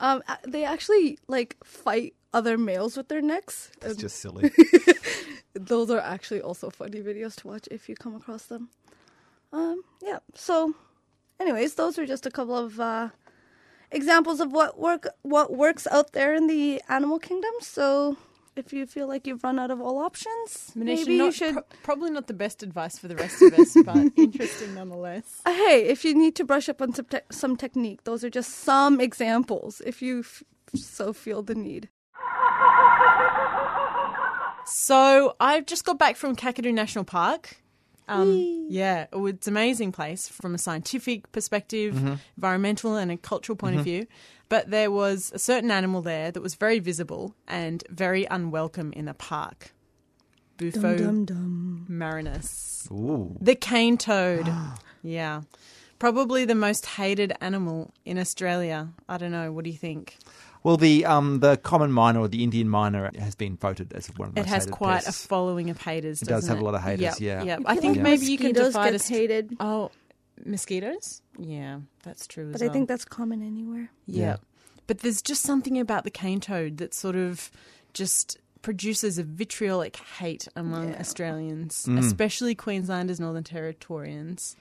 Um, 0.00 0.20
they 0.44 0.64
actually 0.64 1.20
like 1.28 1.56
fight 1.62 2.14
other 2.34 2.58
males 2.58 2.96
with 2.96 3.06
their 3.06 3.22
necks. 3.22 3.70
It's 3.82 3.96
just 3.96 4.18
silly. 4.18 4.50
those 5.54 5.90
are 5.90 6.00
actually 6.00 6.40
also 6.40 6.70
funny 6.70 7.00
videos 7.00 7.36
to 7.36 7.46
watch 7.46 7.68
if 7.70 7.88
you 7.88 7.94
come 7.94 8.16
across 8.16 8.46
them. 8.46 8.68
Um, 9.52 9.82
yeah. 10.02 10.18
So, 10.34 10.74
anyways, 11.38 11.74
those 11.74 11.98
are 11.98 12.06
just 12.06 12.26
a 12.26 12.32
couple 12.32 12.56
of 12.56 12.80
uh, 12.80 13.10
examples 13.92 14.40
of 14.40 14.50
what 14.50 14.76
work 14.76 15.06
what 15.22 15.52
works 15.52 15.86
out 15.86 16.12
there 16.12 16.34
in 16.34 16.48
the 16.48 16.82
animal 16.88 17.20
kingdom. 17.20 17.52
So, 17.60 18.16
if 18.56 18.72
you 18.72 18.86
feel 18.86 19.06
like 19.08 19.26
you've 19.26 19.42
run 19.42 19.58
out 19.58 19.70
of 19.70 19.80
all 19.80 19.98
options, 19.98 20.72
Manisha, 20.76 20.84
maybe 20.84 21.18
not, 21.18 21.24
you 21.26 21.32
should. 21.32 21.52
pro- 21.54 21.62
probably 21.82 22.10
not 22.10 22.26
the 22.26 22.34
best 22.34 22.62
advice 22.62 22.98
for 22.98 23.08
the 23.08 23.16
rest 23.16 23.40
of 23.42 23.52
us, 23.54 23.76
but 23.84 23.96
interesting 24.16 24.74
nonetheless. 24.74 25.40
Uh, 25.46 25.52
hey, 25.52 25.84
if 25.88 26.04
you 26.04 26.14
need 26.14 26.34
to 26.36 26.44
brush 26.44 26.68
up 26.68 26.80
on 26.82 26.92
some, 26.94 27.06
te- 27.06 27.18
some 27.30 27.56
technique, 27.56 28.04
those 28.04 28.22
are 28.24 28.30
just 28.30 28.50
some 28.50 29.00
examples. 29.00 29.80
If 29.86 30.02
you 30.02 30.20
f- 30.20 30.42
so 30.74 31.12
feel 31.12 31.42
the 31.42 31.54
need. 31.54 31.88
So 34.64 35.34
I've 35.40 35.66
just 35.66 35.84
got 35.84 35.98
back 35.98 36.16
from 36.16 36.36
Kakadu 36.36 36.72
National 36.72 37.04
Park. 37.04 37.56
Um, 38.08 38.66
yeah, 38.68 39.06
it's 39.12 39.46
an 39.46 39.52
amazing 39.54 39.92
place 39.92 40.28
from 40.28 40.54
a 40.54 40.58
scientific 40.58 41.30
perspective, 41.32 42.18
environmental 42.36 42.96
and 42.96 43.10
a 43.10 43.16
cultural 43.16 43.56
point 43.56 43.78
of 43.78 43.84
view. 43.84 44.06
But 44.52 44.68
there 44.70 44.90
was 44.90 45.32
a 45.34 45.38
certain 45.38 45.70
animal 45.70 46.02
there 46.02 46.30
that 46.30 46.42
was 46.42 46.56
very 46.56 46.78
visible 46.78 47.34
and 47.48 47.82
very 47.88 48.24
unwelcome 48.26 48.92
in 48.92 49.06
the 49.06 49.14
park. 49.14 49.72
Bufo 50.58 51.24
dum. 51.24 51.86
marinus. 51.88 52.86
Ooh. 52.90 53.34
The 53.40 53.54
cane 53.54 53.96
toad. 53.96 54.46
yeah. 55.02 55.40
Probably 55.98 56.44
the 56.44 56.54
most 56.54 56.84
hated 56.84 57.32
animal 57.40 57.94
in 58.04 58.18
Australia. 58.18 58.90
I 59.08 59.16
don't 59.16 59.30
know. 59.32 59.50
What 59.52 59.64
do 59.64 59.70
you 59.70 59.78
think? 59.78 60.18
Well, 60.64 60.76
the 60.76 61.06
um 61.06 61.40
the 61.40 61.56
common 61.56 61.90
myna 61.90 62.20
or 62.20 62.28
the 62.28 62.44
Indian 62.44 62.68
myna 62.68 63.16
has 63.16 63.34
been 63.34 63.56
voted 63.56 63.94
as 63.94 64.08
one 64.18 64.28
of 64.28 64.34
the 64.34 64.40
It 64.40 64.44
most 64.44 64.50
has 64.52 64.64
hated 64.64 64.72
quite 64.74 65.04
pests. 65.04 65.24
a 65.24 65.28
following 65.28 65.70
of 65.70 65.78
haters. 65.80 66.20
It 66.20 66.26
does 66.28 66.42
doesn't 66.42 66.50
have 66.56 66.60
a 66.60 66.64
lot 66.66 66.74
of 66.74 66.82
haters, 66.82 67.00
Yep, 67.00 67.20
yeah. 67.20 67.42
yep. 67.42 67.60
I 67.64 67.72
I 67.72 67.76
think 67.76 67.96
like 67.96 68.02
maybe 68.02 68.26
you 68.26 68.36
can 68.36 68.48
mosquitoes 68.48 68.72
divide 68.74 68.84
get 68.90 68.94
us. 68.96 69.08
hated, 69.08 69.56
Oh, 69.60 69.90
mosquitoes? 70.44 71.21
Yeah, 71.38 71.80
that's 72.02 72.26
true 72.26 72.46
as 72.48 72.52
but 72.52 72.60
well. 72.60 72.70
I 72.70 72.72
think 72.72 72.88
that's 72.88 73.04
common 73.04 73.42
anywhere. 73.42 73.90
yeah. 74.06 74.22
Yeah. 74.26 74.36
But 74.86 74.98
there's 74.98 75.22
just 75.22 75.42
something 75.42 75.78
about 75.78 76.04
the 76.04 76.10
cane 76.10 76.40
toad 76.40 76.78
that 76.78 76.92
sort 76.92 77.16
of 77.16 77.50
just 77.94 78.36
produces 78.62 79.16
a 79.18 79.22
vitriolic 79.22 79.96
hate 79.96 80.48
among 80.56 80.90
Yeah. 80.90 81.00
Australians, 81.00 81.86
Mm. 81.88 81.98
especially 81.98 82.54
Queenslanders, 82.54 83.18
Northern 83.20 83.44
Territorians, 83.44 84.56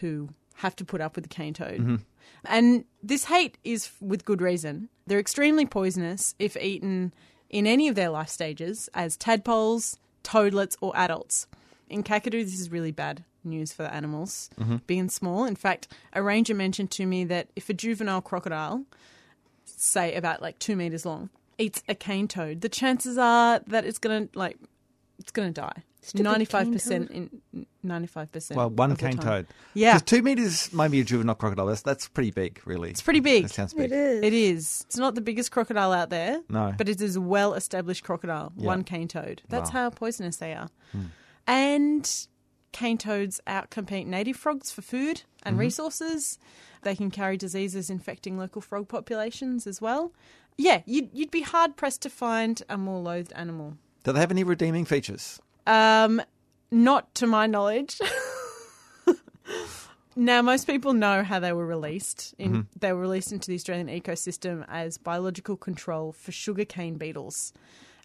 who 0.00 0.30
have 0.56 0.74
to 0.76 0.84
put 0.84 1.00
up 1.00 1.14
with 1.16 1.24
the 1.24 1.28
cane 1.28 1.52
toad. 1.54 1.80
Mm-hmm. 1.80 1.96
And 2.44 2.84
this 3.02 3.24
hate 3.24 3.58
is 3.64 3.90
with 4.00 4.24
good 4.24 4.40
reason. 4.40 4.88
They're 5.06 5.18
extremely 5.18 5.66
poisonous 5.66 6.34
if 6.38 6.56
eaten 6.56 7.12
in 7.50 7.66
any 7.66 7.88
of 7.88 7.94
their 7.94 8.08
life 8.10 8.28
stages 8.28 8.88
as 8.94 9.16
tadpoles, 9.16 9.98
toadlets, 10.22 10.76
or 10.80 10.96
adults. 10.96 11.46
In 11.88 12.02
Kakadu, 12.02 12.42
this 12.44 12.58
is 12.58 12.70
really 12.70 12.90
bad 12.92 13.24
news 13.46 13.72
for 13.72 13.82
the 13.84 13.94
animals, 13.94 14.50
mm-hmm. 14.58 14.76
big 14.86 14.98
and 14.98 15.10
small. 15.12 15.44
In 15.44 15.56
fact, 15.56 15.88
a 16.12 16.22
ranger 16.22 16.54
mentioned 16.54 16.90
to 16.92 17.06
me 17.06 17.24
that 17.24 17.48
if 17.56 17.70
a 17.70 17.74
juvenile 17.74 18.20
crocodile, 18.20 18.84
say 19.64 20.14
about 20.14 20.42
like 20.42 20.58
two 20.58 20.76
meters 20.76 21.06
long, 21.06 21.30
eats 21.58 21.82
a 21.88 21.94
cane 21.94 22.28
toad, 22.28 22.60
the 22.60 22.68
chances 22.68 23.16
are 23.18 23.60
that 23.66 23.84
it's 23.84 23.98
gonna 23.98 24.28
like 24.34 24.58
it's 25.18 25.32
gonna 25.32 25.50
die. 25.50 25.82
Ninety-five 26.14 26.70
percent 26.70 27.10
in 27.10 27.66
ninety-five 27.82 28.30
percent. 28.30 28.56
Well, 28.56 28.70
one 28.70 28.94
cane 28.94 29.16
time. 29.16 29.24
toad. 29.24 29.46
Yeah. 29.74 29.94
'Cause 29.94 30.02
two 30.02 30.22
meters 30.22 30.72
maybe 30.72 31.00
a 31.00 31.04
juvenile 31.04 31.34
crocodile. 31.34 31.66
That's, 31.66 31.82
that's 31.82 32.06
pretty 32.06 32.30
big, 32.30 32.60
really. 32.64 32.90
It's 32.90 33.02
pretty 33.02 33.18
big. 33.18 33.42
That 33.42 33.52
sounds 33.52 33.74
big. 33.74 33.90
It 33.90 33.92
is. 33.92 34.22
It 34.22 34.32
is. 34.32 34.84
It's 34.86 34.96
not 34.98 35.16
the 35.16 35.20
biggest 35.20 35.50
crocodile 35.50 35.90
out 35.92 36.10
there. 36.10 36.42
No. 36.48 36.72
But 36.78 36.88
it 36.88 37.00
is 37.00 37.16
a 37.16 37.20
well 37.20 37.54
established 37.54 38.04
crocodile, 38.04 38.52
Yeah. 38.56 38.66
one 38.66 38.84
cane 38.84 39.08
toad. 39.08 39.42
That's 39.48 39.70
Wow. 39.70 39.80
how 39.80 39.90
poisonous 39.90 40.36
they 40.36 40.52
are. 40.54 40.68
Hmm. 40.92 41.00
And 41.48 42.26
cane 42.76 42.98
toads 42.98 43.40
outcompete 43.46 44.06
native 44.06 44.36
frogs 44.36 44.70
for 44.70 44.82
food 44.82 45.22
and 45.42 45.58
resources. 45.58 46.38
They 46.82 46.94
can 46.94 47.10
carry 47.10 47.38
diseases 47.38 47.88
infecting 47.88 48.36
local 48.36 48.60
frog 48.60 48.86
populations 48.88 49.66
as 49.66 49.80
well. 49.80 50.12
Yeah, 50.58 50.82
you'd, 50.84 51.08
you'd 51.12 51.30
be 51.30 51.40
hard 51.40 51.76
pressed 51.76 52.02
to 52.02 52.10
find 52.10 52.62
a 52.68 52.76
more 52.76 53.00
loathed 53.00 53.32
animal. 53.34 53.78
Do 54.04 54.12
they 54.12 54.20
have 54.20 54.30
any 54.30 54.44
redeeming 54.44 54.84
features? 54.84 55.40
Um, 55.66 56.20
not 56.70 57.14
to 57.16 57.26
my 57.26 57.46
knowledge. 57.46 57.98
now, 60.16 60.42
most 60.42 60.66
people 60.66 60.92
know 60.92 61.22
how 61.22 61.38
they 61.40 61.54
were 61.54 61.66
released. 61.66 62.34
In, 62.38 62.68
They 62.78 62.92
were 62.92 63.00
released 63.00 63.32
into 63.32 63.48
the 63.48 63.54
Australian 63.54 63.88
ecosystem 63.88 64.66
as 64.68 64.98
biological 64.98 65.56
control 65.56 66.12
for 66.12 66.30
sugarcane 66.30 66.96
beetles. 66.96 67.54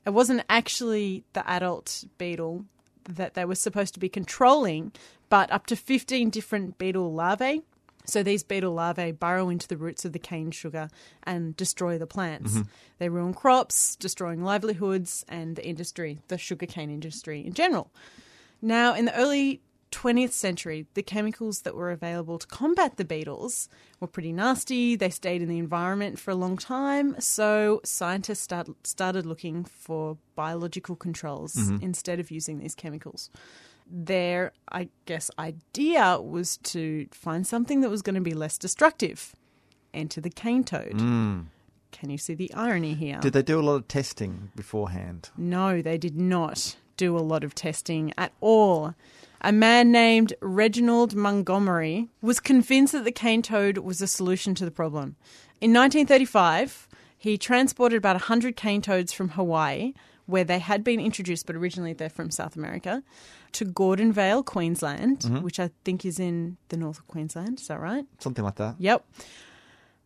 It 0.05 0.11
wasn't 0.11 0.43
actually 0.49 1.25
the 1.33 1.47
adult 1.47 2.05
beetle 2.17 2.65
that 3.05 3.33
they 3.33 3.45
were 3.45 3.55
supposed 3.55 3.93
to 3.93 3.99
be 3.99 4.09
controlling, 4.09 4.91
but 5.29 5.51
up 5.51 5.65
to 5.67 5.75
15 5.75 6.29
different 6.29 6.77
beetle 6.77 7.13
larvae. 7.13 7.61
So 8.05 8.23
these 8.23 8.43
beetle 8.43 8.73
larvae 8.73 9.11
burrow 9.11 9.49
into 9.49 9.67
the 9.67 9.77
roots 9.77 10.05
of 10.05 10.13
the 10.13 10.19
cane 10.19 10.51
sugar 10.51 10.89
and 11.23 11.55
destroy 11.55 11.97
the 11.97 12.07
plants. 12.07 12.53
Mm-hmm. 12.53 12.69
They 12.97 13.09
ruin 13.09 13.33
crops, 13.33 13.95
destroying 13.95 14.43
livelihoods 14.43 15.23
and 15.29 15.55
the 15.55 15.65
industry, 15.65 16.19
the 16.27 16.37
sugarcane 16.37 16.89
industry 16.89 17.45
in 17.45 17.53
general. 17.53 17.91
Now, 18.61 18.93
in 18.93 19.05
the 19.05 19.15
early 19.15 19.61
20th 19.91 20.31
century, 20.31 20.85
the 20.93 21.03
chemicals 21.03 21.61
that 21.61 21.75
were 21.75 21.91
available 21.91 22.39
to 22.39 22.47
combat 22.47 22.97
the 22.97 23.05
beetles 23.05 23.69
were 23.99 24.07
pretty 24.07 24.31
nasty. 24.31 24.95
They 24.95 25.09
stayed 25.09 25.41
in 25.41 25.49
the 25.49 25.59
environment 25.59 26.19
for 26.19 26.31
a 26.31 26.35
long 26.35 26.57
time. 26.57 27.19
So 27.19 27.81
scientists 27.83 28.39
start, 28.41 28.69
started 28.85 29.25
looking 29.25 29.65
for 29.65 30.17
biological 30.35 30.95
controls 30.95 31.55
mm-hmm. 31.55 31.83
instead 31.83 32.19
of 32.19 32.31
using 32.31 32.59
these 32.59 32.75
chemicals. 32.75 33.29
Their, 33.93 34.53
I 34.71 34.87
guess, 35.05 35.29
idea 35.37 36.19
was 36.21 36.57
to 36.57 37.07
find 37.11 37.45
something 37.45 37.81
that 37.81 37.89
was 37.89 38.01
going 38.01 38.15
to 38.15 38.21
be 38.21 38.33
less 38.33 38.57
destructive. 38.57 39.35
Enter 39.93 40.21
the 40.21 40.29
cane 40.29 40.63
toad. 40.63 40.93
Mm. 40.93 41.45
Can 41.91 42.09
you 42.09 42.17
see 42.17 42.33
the 42.33 42.53
irony 42.53 42.93
here? 42.93 43.19
Did 43.19 43.33
they 43.33 43.43
do 43.43 43.59
a 43.59 43.61
lot 43.61 43.75
of 43.75 43.87
testing 43.89 44.51
beforehand? 44.55 45.29
No, 45.37 45.81
they 45.81 45.97
did 45.97 46.15
not 46.15 46.77
do 46.95 47.17
a 47.17 47.19
lot 47.19 47.43
of 47.43 47.53
testing 47.53 48.13
at 48.17 48.31
all. 48.39 48.95
A 49.43 49.51
man 49.51 49.91
named 49.91 50.33
Reginald 50.39 51.15
Mungomery 51.15 52.09
was 52.21 52.39
convinced 52.39 52.93
that 52.93 53.05
the 53.05 53.11
cane 53.11 53.41
toad 53.41 53.79
was 53.79 54.01
a 54.01 54.07
solution 54.07 54.53
to 54.55 54.65
the 54.65 54.71
problem. 54.71 55.15
In 55.59 55.73
1935, 55.73 56.87
he 57.17 57.37
transported 57.37 57.97
about 57.97 58.15
100 58.15 58.55
cane 58.55 58.81
toads 58.83 59.11
from 59.11 59.29
Hawaii, 59.29 59.93
where 60.27 60.43
they 60.43 60.59
had 60.59 60.83
been 60.83 60.99
introduced, 60.99 61.47
but 61.47 61.55
originally 61.55 61.93
they're 61.93 62.09
from 62.09 62.29
South 62.29 62.55
America, 62.55 63.01
to 63.53 63.65
Gordonvale, 63.65 64.45
Queensland, 64.45 65.23
which 65.41 65.59
I 65.59 65.71
think 65.83 66.05
is 66.05 66.19
in 66.19 66.57
the 66.69 66.77
north 66.77 66.99
of 66.99 67.07
Queensland. 67.07 67.59
Is 67.59 67.67
that 67.67 67.79
right? 67.79 68.05
Something 68.19 68.45
like 68.45 68.55
that. 68.55 68.75
Yep. 68.77 69.05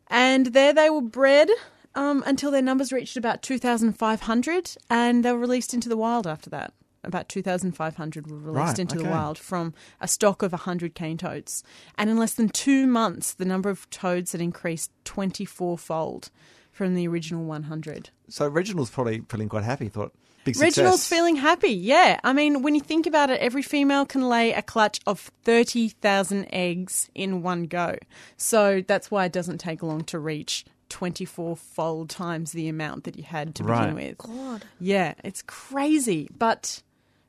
And 0.07 0.47
there 0.47 0.73
they 0.73 0.89
were 0.89 1.01
bred 1.01 1.49
um, 1.93 2.23
until 2.25 2.51
their 2.51 2.61
numbers 2.61 2.93
reached 2.93 3.17
about 3.17 3.41
2,500, 3.41 4.77
and 4.89 5.25
they 5.25 5.31
were 5.31 5.37
released 5.37 5.73
into 5.73 5.89
the 5.89 5.97
wild 5.97 6.25
after 6.25 6.49
that. 6.51 6.73
About 7.07 7.29
2,500 7.29 8.27
were 8.29 8.37
released 8.37 8.55
Right, 8.55 8.79
into 8.79 8.97
the 8.97 9.05
wild 9.09 9.37
from 9.37 9.73
a 10.01 10.07
stock 10.07 10.41
of 10.43 10.51
100 10.51 10.95
cane 10.95 11.17
toads. 11.17 11.63
And 11.97 12.09
in 12.09 12.17
less 12.17 12.33
than 12.33 12.49
two 12.49 12.87
months, 12.87 13.33
the 13.33 13.45
number 13.45 13.69
of 13.69 13.89
toads 13.89 14.31
had 14.31 14.41
increased 14.41 14.91
24 15.05 15.77
fold 15.77 16.29
from 16.71 16.93
the 16.95 17.07
original 17.07 17.45
100. 17.45 18.09
So 18.29 18.47
Reginald's 18.47 18.89
probably 18.91 19.21
feeling 19.29 19.47
quite 19.49 19.63
happy. 19.63 19.87
Thought 19.87 20.13
big 20.43 20.55
success. 20.55 20.77
Reginald's 20.77 21.07
feeling 21.07 21.35
happy, 21.37 21.69
yeah. 21.71 22.19
I 22.23 22.33
mean, 22.33 22.61
when 22.63 22.75
you 22.75 22.81
think 22.81 23.07
about 23.07 23.29
it, 23.29 23.39
every 23.39 23.61
female 23.61 24.05
can 24.05 24.27
lay 24.27 24.51
a 24.51 24.61
clutch 24.61 24.99
of 25.07 25.31
30,000 25.43 26.47
eggs 26.53 27.09
in 27.15 27.41
one 27.41 27.63
go. 27.63 27.95
So 28.37 28.83
that's 28.85 29.09
why 29.09 29.25
it 29.25 29.31
doesn't 29.31 29.59
take 29.59 29.81
long 29.83 30.03
to 30.05 30.19
reach 30.19 30.65
24 30.89 31.55
fold 31.55 32.09
times 32.09 32.51
the 32.51 32.67
amount 32.67 33.05
that 33.05 33.17
you 33.17 33.23
had 33.23 33.55
to 33.55 33.63
Right. 33.63 33.89
begin 33.89 33.95
with. 34.09 34.17
God. 34.19 34.65
Yeah, 34.79 35.13
it's 35.23 35.41
crazy. 35.41 36.29
But 36.37 36.83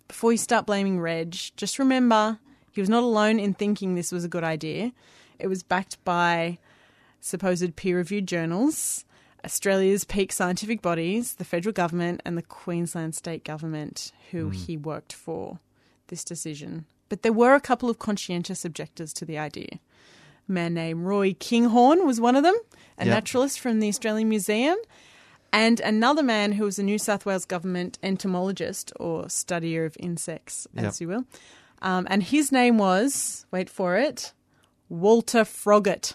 before 0.08 0.32
you 0.32 0.38
start 0.38 0.66
blaming 0.66 1.00
Reg, 1.00 1.32
just 1.56 1.78
remember 1.78 2.38
he 2.70 2.80
was 2.80 2.90
not 2.90 3.02
alone 3.02 3.38
in 3.38 3.54
thinking 3.54 3.94
this 3.94 4.12
was 4.12 4.24
a 4.24 4.28
good 4.28 4.44
idea. 4.44 4.92
It 5.38 5.48
was 5.48 5.62
backed 5.62 6.02
by 6.04 6.58
supposed 7.20 7.76
peer 7.76 7.96
reviewed 7.96 8.26
journals, 8.28 9.04
Australia's 9.44 10.04
peak 10.04 10.32
scientific 10.32 10.82
bodies, 10.82 11.34
the 11.34 11.44
federal 11.44 11.72
government, 11.72 12.20
and 12.24 12.36
the 12.36 12.42
Queensland 12.42 13.14
state 13.14 13.44
government 13.44 14.12
who 14.30 14.46
hmm. 14.46 14.52
he 14.52 14.76
worked 14.76 15.12
for 15.12 15.58
this 16.08 16.24
decision. 16.24 16.86
But 17.08 17.22
there 17.22 17.32
were 17.32 17.54
a 17.54 17.60
couple 17.60 17.88
of 17.88 17.98
conscientious 17.98 18.64
objectors 18.64 19.12
to 19.14 19.24
the 19.24 19.38
idea. 19.38 19.78
A 20.48 20.52
man 20.52 20.74
named 20.74 21.04
Roy 21.04 21.34
Kinghorn 21.38 22.06
was 22.06 22.20
one 22.20 22.36
of 22.36 22.42
them, 22.42 22.56
a 22.98 23.04
Yep. 23.04 23.14
naturalist 23.14 23.60
from 23.60 23.80
the 23.80 23.88
Australian 23.88 24.28
Museum, 24.28 24.76
and 25.56 25.80
another 25.80 26.22
man 26.22 26.52
who 26.52 26.64
was 26.64 26.78
a 26.78 26.82
New 26.82 26.98
South 26.98 27.24
Wales 27.26 27.44
government 27.46 27.98
entomologist 28.02 28.92
or 29.00 29.24
studier 29.24 29.86
of 29.86 29.96
insects, 29.98 30.66
as 30.76 30.84
Yep. 30.84 31.00
you 31.00 31.08
will. 31.08 31.24
Um, 31.82 32.06
and 32.10 32.22
his 32.22 32.52
name 32.52 32.78
was, 32.78 33.46
wait 33.50 33.68
for 33.70 33.96
it, 33.96 34.32
Walter 34.88 35.44
Froggatt. 35.44 36.14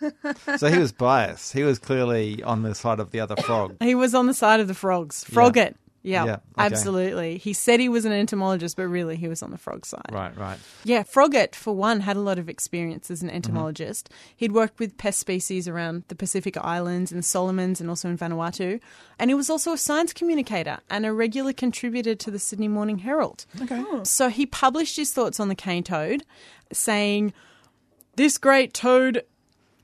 So 0.58 0.68
he 0.70 0.78
was 0.78 0.92
biased. 0.92 1.52
He 1.52 1.62
was 1.62 1.78
clearly 1.78 2.42
on 2.42 2.62
the 2.62 2.74
side 2.74 3.00
of 3.00 3.10
the 3.10 3.20
other 3.20 3.36
frog. 3.36 3.76
He 3.80 3.94
was 3.94 4.14
on 4.14 4.26
the 4.26 4.32
side 4.34 4.58
of 4.60 4.66
the 4.66 4.74
frogs. 4.74 5.24
Yeah. 5.28 5.34
Froggatt. 5.36 5.74
Yeah, 6.02 6.24
Yeah, 6.24 6.32
okay. 6.32 6.40
absolutely. 6.56 7.36
He 7.38 7.52
said 7.52 7.78
he 7.78 7.88
was 7.90 8.06
an 8.06 8.12
entomologist, 8.12 8.76
but 8.76 8.86
really 8.86 9.16
he 9.16 9.28
was 9.28 9.42
on 9.42 9.50
the 9.50 9.58
frog 9.58 9.84
side. 9.84 10.10
Right, 10.10 10.34
right. 10.36 10.58
Yeah, 10.82 11.02
Froggatt, 11.02 11.54
for 11.54 11.74
one, 11.74 12.00
had 12.00 12.16
a 12.16 12.20
lot 12.20 12.38
of 12.38 12.48
experience 12.48 13.10
as 13.10 13.22
an 13.22 13.28
entomologist. 13.28 14.08
Mm-hmm. 14.08 14.32
He'd 14.36 14.52
worked 14.52 14.78
with 14.78 14.96
pest 14.96 15.18
species 15.18 15.68
around 15.68 16.04
the 16.08 16.14
Pacific 16.14 16.56
Islands 16.56 17.12
and 17.12 17.22
Solomons 17.22 17.80
and 17.80 17.90
also 17.90 18.08
in 18.08 18.16
Vanuatu. 18.16 18.80
And 19.18 19.30
he 19.30 19.34
was 19.34 19.50
also 19.50 19.72
a 19.72 19.78
science 19.78 20.14
communicator 20.14 20.78
and 20.88 21.04
a 21.04 21.12
regular 21.12 21.52
contributor 21.52 22.14
to 22.14 22.30
the 22.30 22.38
Sydney 22.38 22.68
Morning 22.68 22.98
Herald. 22.98 23.44
Okay. 23.60 23.84
So 24.04 24.30
he 24.30 24.46
published 24.46 24.96
his 24.96 25.12
thoughts 25.12 25.38
on 25.38 25.48
the 25.48 25.54
cane 25.54 25.84
toad, 25.84 26.24
saying, 26.72 27.34
This 28.16 28.38
great 28.38 28.72
toad, 28.72 29.24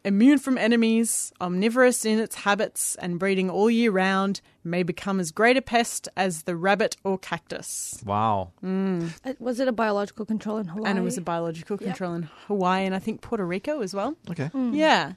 immune 0.05 0.39
from 0.39 0.57
enemies, 0.57 1.33
omnivorous 1.41 2.05
in 2.05 2.19
its 2.19 2.37
habits, 2.37 2.95
and 2.97 3.19
breeding 3.19 3.51
all 3.51 3.69
year 3.69 3.91
round, 3.91 4.41
may 4.67 4.83
become 4.83 5.21
as 5.21 5.31
great 5.31 5.57
a 5.57 5.63
pest 5.63 6.09
as 6.17 6.43
the 6.43 6.57
rabbit 6.57 6.97
or 7.05 7.17
cactus. 7.19 8.03
Wow. 8.05 8.53
Mm. 8.63 9.13
Uh, 9.25 9.33
Was 9.39 9.61
it 9.61 9.69
a 9.69 9.73
biological 9.73 10.27
control 10.27 10.59
in 10.59 10.67
Hawaii? 10.67 10.91
And 10.91 10.99
it 10.99 11.03
was 11.03 11.17
a 11.17 11.23
biological 11.23 11.79
control 11.79 12.15
in 12.15 12.29
Hawaii 12.47 12.85
and 12.85 12.95
I 12.95 12.99
think 12.99 13.21
Puerto 13.21 13.45
Rico 13.45 13.81
as 13.81 13.95
well. 13.95 14.17
Okay. 14.31 14.47
Hmm. 14.49 14.75
Yeah. 14.75 15.13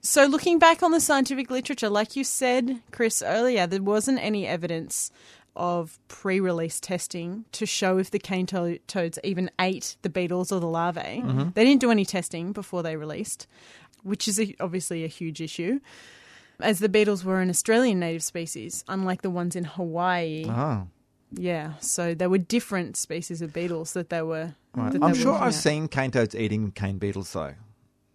So 0.00 0.24
looking 0.26 0.58
back 0.58 0.82
on 0.82 0.92
the 0.92 1.00
scientific 1.00 1.50
literature, 1.50 1.88
like 1.88 2.16
you 2.16 2.24
said, 2.24 2.80
Chris, 2.92 3.22
earlier, 3.22 3.66
there 3.66 3.82
wasn't 3.82 4.20
any 4.22 4.46
evidence 4.46 5.10
of 5.56 5.98
pre-release 6.08 6.78
testing 6.80 7.44
to 7.52 7.64
show 7.66 7.98
if 7.98 8.10
the 8.10 8.18
cane 8.18 8.46
to- 8.46 8.78
toads 8.86 9.18
even 9.24 9.50
ate 9.58 9.96
the 10.02 10.10
beetles 10.10 10.52
or 10.52 10.60
the 10.60 10.66
larvae. 10.66 11.22
Mm-hmm. 11.24 11.48
They 11.54 11.64
didn't 11.64 11.80
do 11.80 11.90
any 11.90 12.04
testing 12.04 12.52
before 12.52 12.82
they 12.82 12.96
released, 12.96 13.46
which 14.02 14.28
is 14.28 14.38
a, 14.38 14.54
obviously 14.60 15.02
a 15.02 15.08
huge 15.08 15.40
issue. 15.40 15.80
As 16.60 16.78
the 16.78 16.88
beetles 16.88 17.24
were 17.24 17.40
an 17.40 17.50
Australian 17.50 18.00
native 18.00 18.22
species, 18.22 18.84
unlike 18.88 19.22
the 19.22 19.30
ones 19.30 19.56
in 19.56 19.64
Hawaii. 19.64 20.46
Oh. 20.48 20.88
Yeah, 21.32 21.72
so 21.80 22.14
there 22.14 22.30
were 22.30 22.38
different 22.38 22.96
species 22.96 23.42
of 23.42 23.52
beetles 23.52 23.92
that 23.94 24.10
they 24.10 24.22
were. 24.22 24.54
Right. 24.74 24.92
that 24.92 25.02
I'm 25.02 25.10
were 25.10 25.14
sure 25.16 25.32
looking 25.32 25.42
I've 25.42 25.48
at. 25.48 25.54
seen 25.54 25.88
cane 25.88 26.10
toads 26.12 26.34
eating 26.34 26.70
cane 26.70 26.98
beetles, 26.98 27.32
though. 27.32 27.54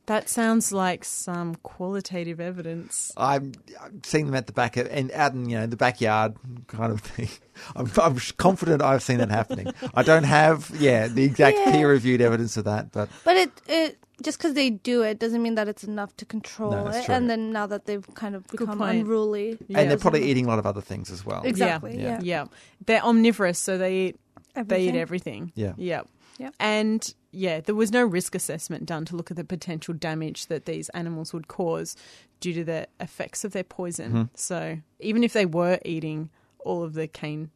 That 0.07 0.27
sounds 0.29 0.71
like 0.71 1.03
some 1.05 1.55
qualitative 1.55 2.39
evidence. 2.39 3.11
I've, 3.15 3.53
I've 3.81 4.03
seen 4.03 4.25
them 4.25 4.35
at 4.35 4.47
the 4.47 4.51
back 4.53 4.75
of, 4.75 4.87
and 4.87 5.11
out 5.11 5.33
in 5.33 5.47
you 5.47 5.57
know 5.59 5.67
the 5.67 5.77
backyard 5.77 6.35
kind 6.67 6.91
of 6.91 7.01
thing. 7.01 7.29
I'm, 7.75 7.89
I'm 8.01 8.17
confident 8.37 8.81
I've 8.81 9.03
seen 9.03 9.19
that 9.19 9.29
happening. 9.29 9.71
I 9.93 10.01
don't 10.03 10.23
have 10.23 10.71
yeah 10.79 11.07
the 11.07 11.23
exact 11.23 11.57
Yeah. 11.59 11.71
peer 11.71 11.89
reviewed 11.89 12.19
evidence 12.19 12.57
of 12.57 12.65
that, 12.65 12.91
but 12.91 13.09
But 13.23 13.37
it 13.37 13.51
it 13.67 13.97
just 14.23 14.37
because 14.37 14.53
they 14.53 14.69
do 14.69 15.01
it 15.03 15.19
doesn't 15.19 15.41
mean 15.41 15.55
that 15.55 15.67
it's 15.67 15.83
enough 15.83 16.15
to 16.17 16.25
control 16.25 16.71
No, 16.71 16.83
that's 16.85 16.97
it. 16.97 17.05
true. 17.05 17.15
And 17.15 17.29
then 17.29 17.51
now 17.51 17.65
that 17.67 17.85
they've 17.85 18.05
kind 18.15 18.35
of 18.35 18.47
become 18.47 18.77
point. 18.77 18.99
unruly, 19.01 19.57
and 19.73 19.89
they're 19.89 19.97
probably 19.97 20.23
eating 20.29 20.45
a 20.45 20.47
lot 20.49 20.59
of 20.59 20.65
other 20.65 20.81
things 20.81 21.09
as 21.11 21.25
well. 21.25 21.41
exactly. 21.43 21.95
Yeah. 21.97 22.01
Yeah. 22.01 22.19
Yeah, 22.23 22.45
they're 22.85 23.03
omnivorous, 23.03 23.59
so 23.59 23.77
they 23.77 23.95
eat 23.95 24.19
they 24.55 24.81
eat 24.83 24.95
Everything. 24.95 24.95
everything. 24.97 25.51
Yeah. 25.55 25.73
Yep. 25.77 26.07
Yep. 26.39 26.55
And 26.59 27.13
yeah, 27.31 27.59
there 27.61 27.75
was 27.75 27.91
no 27.91 28.03
risk 28.03 28.35
assessment 28.35 28.85
done 28.85 29.05
to 29.05 29.15
look 29.15 29.31
at 29.31 29.37
the 29.37 29.43
potential 29.43 29.93
damage 29.93 30.47
that 30.47 30.65
these 30.65 30.89
animals 30.89 31.33
would 31.33 31.47
cause 31.47 31.95
due 32.39 32.53
to 32.53 32.63
the 32.63 32.87
effects 32.99 33.43
of 33.45 33.51
their 33.53 33.63
poison. 33.63 34.09
Mm-hmm. 34.11 34.23
So 34.35 34.79
even 34.99 35.23
if 35.23 35.33
they 35.33 35.45
were 35.45 35.79
eating 35.85 36.29
all 36.59 36.83
of 36.83 36.93
the 36.93 37.07
cane 37.07 37.51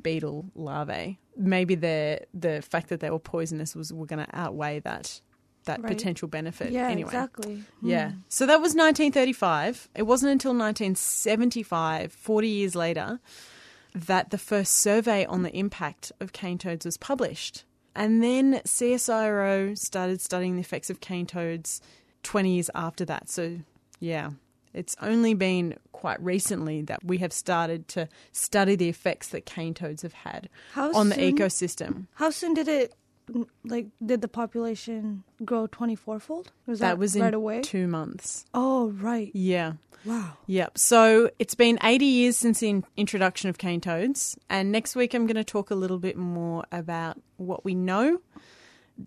beetle 0.00 0.46
larvae, 0.54 1.18
maybe 1.36 1.74
the 1.74 2.20
the 2.34 2.62
fact 2.62 2.88
that 2.88 3.00
they 3.00 3.10
were 3.10 3.18
poisonous 3.18 3.76
was 3.76 3.92
were 3.92 4.06
going 4.06 4.24
to 4.24 4.36
outweigh 4.36 4.80
that 4.80 5.20
that 5.64 5.82
Right. 5.82 5.92
potential 5.96 6.26
benefit. 6.28 6.72
Yeah, 6.72 6.88
anyway. 6.88 7.08
exactly. 7.08 7.64
Yeah. 7.82 8.10
Hmm. 8.12 8.18
So 8.28 8.46
that 8.46 8.60
was 8.60 8.74
1935. 8.74 9.88
It 9.94 10.02
wasn't 10.02 10.32
until 10.32 10.54
1975, 10.54 12.12
40 12.12 12.48
years 12.48 12.74
later, 12.74 13.20
that 13.94 14.30
the 14.30 14.38
first 14.38 14.74
survey 14.74 15.24
on 15.26 15.42
the 15.42 15.54
impact 15.56 16.12
of 16.20 16.32
cane 16.32 16.58
toads 16.58 16.84
was 16.84 16.96
published. 16.96 17.64
And 17.94 18.22
then 18.22 18.60
CSIRO 18.64 19.76
started 19.76 20.20
studying 20.20 20.54
the 20.54 20.60
effects 20.60 20.90
of 20.90 21.00
cane 21.00 21.26
toads 21.26 21.80
20 22.22 22.54
years 22.54 22.70
after 22.74 23.04
that. 23.06 23.28
So, 23.28 23.58
yeah, 23.98 24.30
it's 24.72 24.94
only 25.02 25.34
been 25.34 25.76
quite 25.92 26.22
recently 26.22 26.82
that 26.82 27.04
we 27.04 27.18
have 27.18 27.32
started 27.32 27.88
to 27.88 28.08
study 28.30 28.76
the 28.76 28.88
effects 28.88 29.28
that 29.30 29.44
cane 29.44 29.74
toads 29.74 30.02
have 30.02 30.12
had 30.12 30.48
How 30.72 30.92
on 30.94 31.08
the 31.08 31.16
ecosystem. 31.16 32.06
How 32.14 32.30
soon 32.30 32.54
did 32.54 32.68
it, 32.68 32.94
like, 33.64 33.86
did 34.04 34.20
the 34.20 34.28
population 34.28 35.24
grow 35.44 35.66
24 35.66 36.18
fold? 36.20 36.52
Was 36.66 36.78
that, 36.80 36.88
That 36.88 36.98
was 36.98 37.16
in 37.16 37.22
right 37.22 37.34
away? 37.34 37.60
two 37.62 37.86
months. 37.86 38.44
oh, 38.54 38.90
right. 38.90 39.30
Yeah. 39.34 39.74
Wow. 40.04 40.38
Yep. 40.46 40.78
So 40.78 41.30
it's 41.38 41.54
been 41.54 41.78
80 41.82 42.04
years 42.06 42.36
since 42.36 42.60
the 42.60 42.82
introduction 42.96 43.50
of 43.50 43.58
cane 43.58 43.80
toads. 43.82 44.36
And 44.48 44.72
next 44.72 44.96
week, 44.96 45.12
I'm 45.12 45.26
going 45.26 45.36
to 45.36 45.44
talk 45.44 45.70
a 45.70 45.74
little 45.74 45.98
bit 45.98 46.16
more 46.16 46.64
about 46.72 47.20
what 47.36 47.64
we 47.64 47.74
know. 47.74 48.20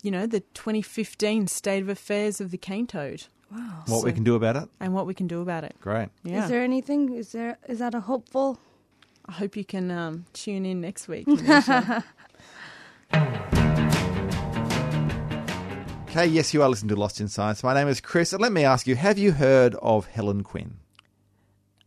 You 0.03 0.11
know, 0.11 0.27
the 0.27 0.41
2015 0.53 1.47
state 1.47 1.81
of 1.81 1.89
affairs 1.89 2.39
of 2.41 2.51
the 2.51 2.57
cane 2.57 2.87
toad 2.87 3.25
Wow. 3.51 3.83
What 3.85 4.03
we 4.03 4.11
can 4.11 4.23
do 4.23 4.33
about 4.35 4.55
it? 4.55 4.67
and 4.79 4.93
what 4.95 5.05
we 5.05 5.13
can 5.13 5.27
do 5.27 5.41
about 5.41 5.63
it. 5.63 5.75
Great. 5.79 6.09
Yeah. 6.23 6.43
Is 6.43 6.49
there 6.49 6.63
anything? 6.63 7.13
Is 7.13 7.33
there? 7.33 7.59
Is 7.67 7.77
that 7.79 7.93
a 7.93 7.99
hopeful? 7.99 8.57
I 9.27 9.33
hope 9.33 9.55
you 9.55 9.63
can 9.63 9.91
um, 9.91 10.25
tune 10.33 10.65
in 10.65 10.81
next 10.81 11.07
week. 11.07 11.27
Anisha. 16.13 16.17
Okay, 16.17 16.27
yes, 16.27 16.53
you 16.53 16.61
are 16.61 16.69
listening 16.69 16.89
to 16.89 16.95
Lost 16.95 17.19
in 17.19 17.27
Science. 17.27 17.63
My 17.63 17.73
name 17.73 17.87
is 17.87 17.99
Chris, 17.99 18.33
and 18.33 18.41
let 18.41 18.51
me 18.51 18.63
ask 18.63 18.87
you: 18.87 18.95
Have 18.95 19.17
you 19.17 19.31
heard 19.31 19.75
of 19.75 20.07
Helen 20.07 20.43
Quinn? 20.43 20.77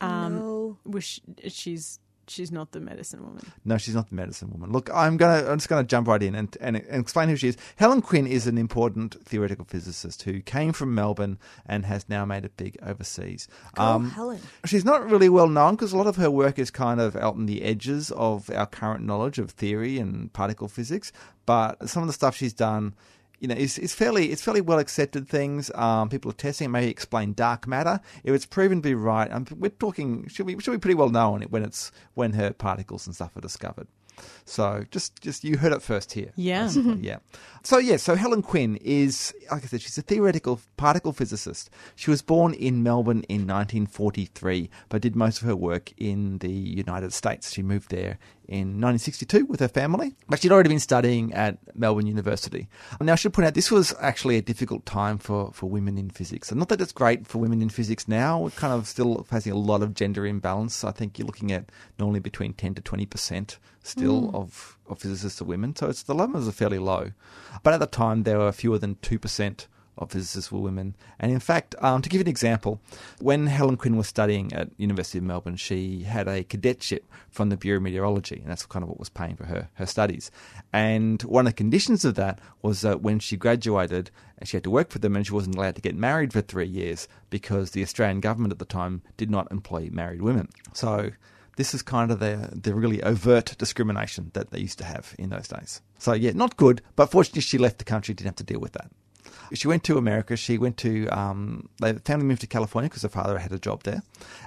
um, 0.01 0.37
no. 0.37 0.79
wish 0.85 1.21
she's 1.49 2.01
she's 2.29 2.51
not 2.53 2.73
the 2.73 2.81
medicine 2.81 3.23
woman. 3.25 3.43
No, 3.65 3.79
she's 3.79 3.95
not 3.95 4.09
the 4.09 4.15
medicine 4.15 4.51
woman. 4.51 4.73
Look, 4.73 4.91
I'm 4.93 5.17
gonna 5.17 5.49
I'm 5.49 5.59
just 5.59 5.69
gonna 5.69 5.85
jump 5.85 6.09
right 6.09 6.23
in 6.23 6.35
and, 6.35 6.57
and, 6.61 6.77
and 6.77 7.01
explain 7.01 7.29
who 7.29 7.37
she 7.37 7.49
is. 7.49 7.57
Helen 7.77 8.03
Quinn 8.03 8.27
is 8.27 8.47
an 8.47 8.59
important 8.59 9.17
theoretical 9.25 9.65
physicist 9.65 10.23
who 10.23 10.41
came 10.41 10.73
from 10.73 10.95
Melbourne 10.95 11.39
and 11.65 11.87
has 11.87 12.09
now 12.09 12.25
made 12.25 12.45
it 12.45 12.57
big 12.57 12.77
overseas. 12.83 13.49
Go 13.75 14.01
Helen. 14.01 14.41
She's 14.65 14.85
not 14.85 15.09
really 15.09 15.29
well 15.29 15.49
known 15.49 15.77
because 15.77 15.93
a 15.93 15.97
lot 15.97 16.07
of 16.07 16.17
her 16.17 16.31
work 16.31 16.59
is 16.59 16.71
kind 16.71 17.01
of 17.01 17.17
out 17.17 17.35
on 17.35 17.47
the 17.47 17.63
edges 17.63 18.11
of 18.13 18.51
our 18.51 18.67
current 18.67 19.05
knowledge 19.05 19.39
of 19.39 19.51
theory 19.51 19.99
and 19.99 20.33
particle 20.33 20.69
physics. 20.69 21.13
But 21.47 21.89
some 21.89 22.03
of 22.03 22.09
the 22.09 22.13
stuff 22.13 22.37
she's 22.37 22.53
done, 22.53 22.95
you 23.39 23.49
know, 23.49 23.55
is, 23.55 23.79
is 23.79 23.95
fairly 23.95 24.31
it's 24.33 24.43
fairly 24.43 24.61
well 24.61 24.79
accepted 24.79 25.29
things. 25.29 25.71
Um, 25.75 26.09
people 26.09 26.31
are 26.31 26.35
testing. 26.35 26.67
it, 26.67 26.69
Maybe 26.69 26.89
explain 26.89 27.35
dark 27.35 27.67
matter 27.67 28.01
if 28.25 28.35
it's 28.35 28.47
proven 28.47 28.79
to 28.79 28.83
be 28.83 28.95
right. 28.95 29.31
Um, 29.31 29.47
we're 29.57 29.71
talking 29.71 30.27
should 30.29 30.47
be 30.47 30.59
should 30.59 30.73
be 30.73 30.79
pretty 30.79 30.95
well 30.95 31.11
known 31.11 31.43
when 31.43 31.63
it's 31.63 31.93
when 32.15 32.33
her 32.33 32.53
particles 32.53 33.07
and 33.07 33.15
stuff 33.15 33.37
are 33.37 33.41
discovered. 33.41 33.89
So 34.45 34.85
just, 34.91 35.21
just 35.21 35.45
you 35.45 35.59
heard 35.59 35.73
it 35.73 35.83
first 35.83 36.13
here. 36.13 36.33
Yeah. 36.37 36.67
Mm-hmm. 36.67 37.03
yeah. 37.05 37.19
So 37.67 37.79
yeah, 37.79 37.97
so 37.97 38.15
Helen 38.15 38.43
Quinn 38.43 38.77
is, 38.77 39.35
like 39.51 39.65
I 39.65 39.67
said, 39.67 39.83
she's 39.83 39.99
a 39.99 40.03
theoretical 40.03 40.61
particle 40.77 41.13
physicist. 41.13 41.69
She 41.97 42.11
was 42.11 42.23
born 42.23 42.55
in 42.55 42.85
Melbourne 42.85 43.25
in 43.29 43.41
1943, 43.41 44.71
but 44.89 45.03
did 45.03 45.17
most 45.17 45.43
of 45.43 45.49
her 45.49 45.57
work 45.57 45.93
in 45.97 46.39
the 46.39 46.49
United 46.49 47.13
States. 47.13 47.53
She 47.53 47.63
moved 47.63 47.91
there 47.91 48.19
in 48.49 48.81
1962 48.81 49.47
with 49.47 49.59
her 49.59 49.67
family, 49.69 50.15
but 50.29 50.41
she'd 50.41 50.53
already 50.53 50.69
been 50.69 50.79
studying 50.79 51.33
at 51.33 51.59
Melbourne 51.77 52.07
University. 52.07 52.69
Now, 53.01 53.15
I 53.15 53.17
should 53.17 53.33
point 53.33 53.47
out 53.47 53.55
this 53.55 53.73
was 53.73 53.93
actually 54.01 54.37
a 54.37 54.43
difficult 54.43 54.87
time 54.87 55.19
for, 55.19 55.51
for 55.53 55.69
women 55.69 55.99
in 55.99 56.11
physics. 56.11 56.51
And 56.51 56.59
not 56.61 56.69
that 56.69 56.81
it's 56.81 56.93
great 56.93 57.27
for 57.27 57.39
women 57.39 57.61
in 57.63 57.69
physics 57.69 58.07
now, 58.07 58.39
we're 58.39 58.51
kind 58.51 58.73
of 58.73 58.87
still 58.87 59.25
facing 59.25 59.53
a 59.53 59.59
lot 59.59 59.83
of 59.83 59.95
gender 59.95 60.25
imbalance. 60.25 60.85
I 60.85 60.93
think 60.93 61.19
you're 61.19 61.27
looking 61.27 61.51
at 61.51 61.71
normally 61.99 62.21
between 62.21 62.53
10 62.53 62.77
to 62.77 62.83
20% 62.83 63.57
still 63.87 64.31
of, 64.35 64.79
of 64.89 64.99
physicists 64.99 65.41
are 65.41 65.45
women. 65.45 65.75
So 65.75 65.89
it's, 65.89 66.03
the 66.03 66.15
numbers 66.15 66.49
are 66.49 66.53
fairly 66.53 66.79
low. 66.79 67.13
But 67.63 67.75
at 67.75 67.81
the 67.81 67.87
time, 67.87 68.23
there 68.23 68.39
were 68.39 68.53
fewer 68.53 68.79
than 68.79 68.97
2% 68.97 69.67
of 69.99 70.11
physicists 70.11 70.53
were 70.53 70.61
women. 70.61 70.95
And 71.19 71.33
in 71.33 71.41
fact, 71.41 71.75
um, 71.81 72.03
to 72.03 72.09
give 72.09 72.19
you 72.19 72.25
an 72.25 72.29
example, 72.29 72.81
when 73.21 73.47
Helen 73.47 73.77
Quinn 73.77 73.97
was 73.97 74.07
studying 74.07 74.53
at 74.53 74.69
University 74.77 75.19
of 75.19 75.25
Melbourne, 75.25 75.57
she 75.57 76.03
had 76.03 76.29
a 76.29 76.45
cadetship 76.45 77.05
from 77.31 77.49
the 77.49 77.57
Bureau 77.57 77.79
of 77.79 77.83
Meteorology, 77.83 78.41
and 78.41 78.51
that's 78.51 78.67
kind 78.67 78.83
of 78.83 78.89
what 78.89 78.99
was 78.99 79.09
paying 79.09 79.37
for 79.37 79.47
her, 79.47 79.69
her 79.75 79.87
studies. 79.87 80.31
And 80.73 81.23
one 81.23 81.47
of 81.47 81.53
the 81.53 81.57
conditions 81.57 82.05
of 82.05 82.15
that 82.17 82.41
was 82.63 82.83
that 82.83 83.01
when 83.01 83.19
she 83.19 83.37
graduated, 83.37 84.11
she 84.45 84.57
had 84.57 84.65
to 84.65 84.71
work 84.71 84.91
for 84.91 84.99
them 84.99 85.17
and 85.17 85.27
she 85.27 85.33
wasn't 85.33 85.57
allowed 85.57 85.77
to 85.77 85.81
get 85.81 85.95
married 85.95 86.33
for 86.33 86.43
three 86.43 86.67
years 86.67 87.09
because 87.31 87.71
the 87.71 87.83
Australian 87.83 88.21
government 88.21 88.53
at 88.53 88.59
the 88.59 88.67
time 88.67 89.01
did 89.17 89.31
not 89.31 89.51
employ 89.51 89.89
married 89.91 90.21
women. 90.21 90.49
So 90.75 91.13
this 91.57 91.75
is 91.75 91.83
kind 91.83 92.11
of 92.11 92.21
the 92.21 92.51
the 92.53 92.75
really 92.75 93.03
overt 93.03 93.57
discrimination 93.59 94.31
that 94.35 94.51
they 94.51 94.61
used 94.61 94.79
to 94.79 94.85
have 94.85 95.15
in 95.19 95.31
those 95.31 95.49
days. 95.49 95.81
So 95.99 96.13
yeah, 96.13 96.33
not 96.33 96.57
good. 96.57 96.83
But 96.95 97.07
fortunately, 97.11 97.43
she 97.43 97.59
left 97.59 97.79
the 97.79 97.85
country, 97.85 98.15
didn't 98.15 98.29
have 98.29 98.37
to 98.37 98.45
deal 98.45 98.61
with 98.61 98.73
that. 98.73 98.91
She 99.53 99.69
went 99.69 99.85
to 99.85 99.99
America. 99.99 100.37
She 100.37 100.59
went 100.59 100.77
to 100.79 101.07
um, 101.09 101.69
the 101.79 102.01
family 102.01 102.27
moved 102.27 102.41
to 102.43 102.47
California 102.47 102.89
because 102.89 103.03
her 103.03 103.09
father 103.09 103.39
had 103.39 103.53
a 103.53 103.59
job 103.59 103.83
there, 103.83 104.03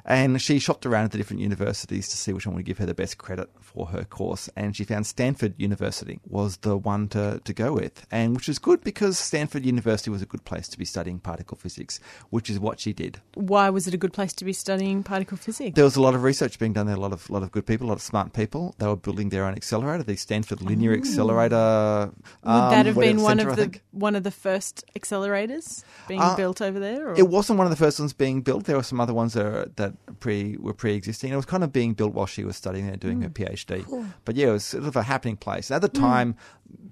and 0.05 0.41
she 0.41 0.59
shopped 0.59 0.85
around 0.85 1.05
at 1.05 1.12
the 1.12 1.17
different 1.17 1.41
universities 1.41 2.07
to 2.09 2.17
see 2.17 2.33
which 2.33 2.45
one 2.45 2.55
would 2.55 2.65
give 2.65 2.77
her 2.77 2.85
the 2.85 2.93
best 2.93 3.17
credit 3.17 3.49
for 3.59 3.88
her 3.88 4.03
course. 4.03 4.49
And 4.55 4.75
she 4.75 4.83
found 4.83 5.05
Stanford 5.07 5.53
University 5.57 6.19
was 6.27 6.57
the 6.57 6.77
one 6.77 7.07
to, 7.09 7.41
to 7.43 7.53
go 7.53 7.73
with, 7.73 8.05
and 8.12 8.35
which 8.35 8.47
was 8.47 8.59
good 8.59 8.83
because 8.83 9.17
Stanford 9.17 9.65
University 9.65 10.09
was 10.09 10.21
a 10.21 10.25
good 10.25 10.43
place 10.45 10.67
to 10.69 10.77
be 10.77 10.85
studying 10.85 11.19
particle 11.19 11.57
physics, 11.57 11.99
which 12.29 12.49
is 12.49 12.59
what 12.59 12.79
she 12.79 12.93
did. 12.93 13.19
Why 13.35 13.69
was 13.69 13.88
it 13.88 13.93
a 13.93 13.97
good 13.97 14.13
place 14.13 14.33
to 14.33 14.45
be 14.45 14.53
studying 14.53 15.03
particle 15.03 15.38
physics? 15.38 15.75
There 15.75 15.83
was 15.83 15.95
a 15.95 16.01
lot 16.01 16.15
of 16.15 16.23
research 16.23 16.59
being 16.59 16.73
done 16.73 16.88
there, 16.88 16.95
a 16.95 16.99
lot 16.99 17.13
of 17.13 17.29
lot 17.29 17.43
of 17.43 17.51
good 17.51 17.65
people, 17.65 17.88
a 17.88 17.89
lot 17.89 17.97
of 17.97 18.01
smart 18.01 18.33
people. 18.33 18.75
They 18.77 18.88
were 18.88 18.95
building 18.95 19.29
their 19.29 19.45
own 19.45 19.53
accelerator, 19.53 20.03
the 20.03 20.15
Stanford 20.15 20.62
Linear 20.62 20.93
Accelerator. 20.93 22.12
Would 22.43 22.49
um, 22.49 22.71
that 22.71 22.85
have 22.85 22.97
been 22.97 23.21
one 23.21 23.38
centre, 23.38 23.49
I 23.49 23.53
of 23.53 23.71
the 23.71 23.79
one 23.91 24.15
of 24.15 24.23
the 24.23 24.31
first 24.31 24.83
accelerators 24.97 25.84
being 26.08 26.21
Uh, 26.21 26.36
built 26.36 26.62
over 26.62 26.80
there? 26.80 27.10
Or? 27.10 27.15
It 27.17 27.28
wasn't 27.28 27.58
one 27.58 27.65
of 27.67 27.71
the 27.71 27.78
first 27.78 27.99
ones 27.99 28.13
being 28.13 28.41
built. 28.41 28.65
There 28.65 28.75
were 28.75 28.84
some 28.84 28.99
other 28.99 29.13
ones 29.13 29.34
that, 29.34 29.45
are, 29.45 29.71
that 29.75 29.93
pre 30.19 30.58
were 30.58 30.73
pre-existing. 30.73 31.32
It 31.32 31.36
was 31.36 31.45
kind 31.45 31.63
of 31.63 31.71
being 31.71 31.93
built 31.93 32.13
while 32.13 32.25
she 32.25 32.43
was 32.43 32.56
studying 32.56 32.88
there, 32.88 32.95
doing 32.97 33.21
her 33.21 33.30
PhD. 33.30 33.86
But 34.25 34.36
yeah, 34.36 34.49
it 34.49 34.52
was 34.54 34.65
sort 34.65 34.84
of 34.86 34.95
a 34.95 35.04
happening 35.04 35.38
place. 35.38 35.71
At 35.71 35.82
the 35.82 35.89
time, 35.89 36.36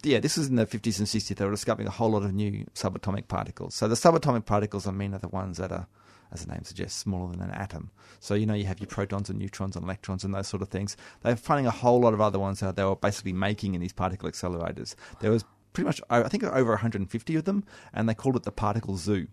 yeah, 0.03 0.19
this 0.19 0.37
was 0.37 0.47
in 0.47 0.55
the 0.55 0.65
50s 0.65 0.97
and 0.99 1.07
60s. 1.07 1.35
They 1.35 1.45
were 1.45 1.51
discovering 1.51 1.87
a 1.87 1.91
whole 1.91 2.11
lot 2.11 2.23
of 2.23 2.33
new 2.33 2.65
subatomic 2.75 3.27
particles. 3.27 3.75
So 3.75 3.87
the 3.87 3.95
subatomic 3.95 4.45
particles, 4.45 4.87
I 4.87 4.91
mean, 4.91 5.13
are 5.13 5.19
the 5.19 5.27
ones 5.27 5.57
that 5.57 5.71
are, 5.71 5.87
as 6.31 6.43
the 6.45 6.51
name 6.51 6.63
suggests, 6.63 6.99
smaller 6.99 7.31
than 7.31 7.41
an 7.41 7.51
atom. 7.51 7.89
So 8.19 8.33
you 8.33 8.45
know, 8.45 8.53
you 8.53 8.65
have 8.65 8.79
your 8.79 8.87
protons 8.87 9.29
and 9.29 9.37
neutrons 9.39 9.75
and 9.75 9.85
electrons 9.85 10.23
and 10.23 10.33
those 10.33 10.47
sort 10.47 10.61
of 10.61 10.69
things. 10.69 10.97
They're 11.21 11.35
finding 11.35 11.67
a 11.67 11.71
whole 11.71 11.99
lot 12.01 12.13
of 12.13 12.21
other 12.21 12.39
ones 12.39 12.59
that 12.59 12.75
they 12.75 12.83
were 12.83 12.95
basically 12.95 13.33
making 13.33 13.75
in 13.75 13.81
these 13.81 13.93
particle 13.93 14.29
accelerators. 14.29 14.95
There 15.21 15.31
was 15.31 15.45
pretty 15.77 15.85
much, 15.85 16.01
I 16.09 16.27
think, 16.27 16.43
over 16.43 16.71
150 16.71 17.35
of 17.35 17.45
them, 17.45 17.63
and 17.93 18.09
they 18.09 18.15
called 18.15 18.35
it 18.35 18.41
the 18.41 18.51
particle 18.51 18.97
zoo 18.97 19.27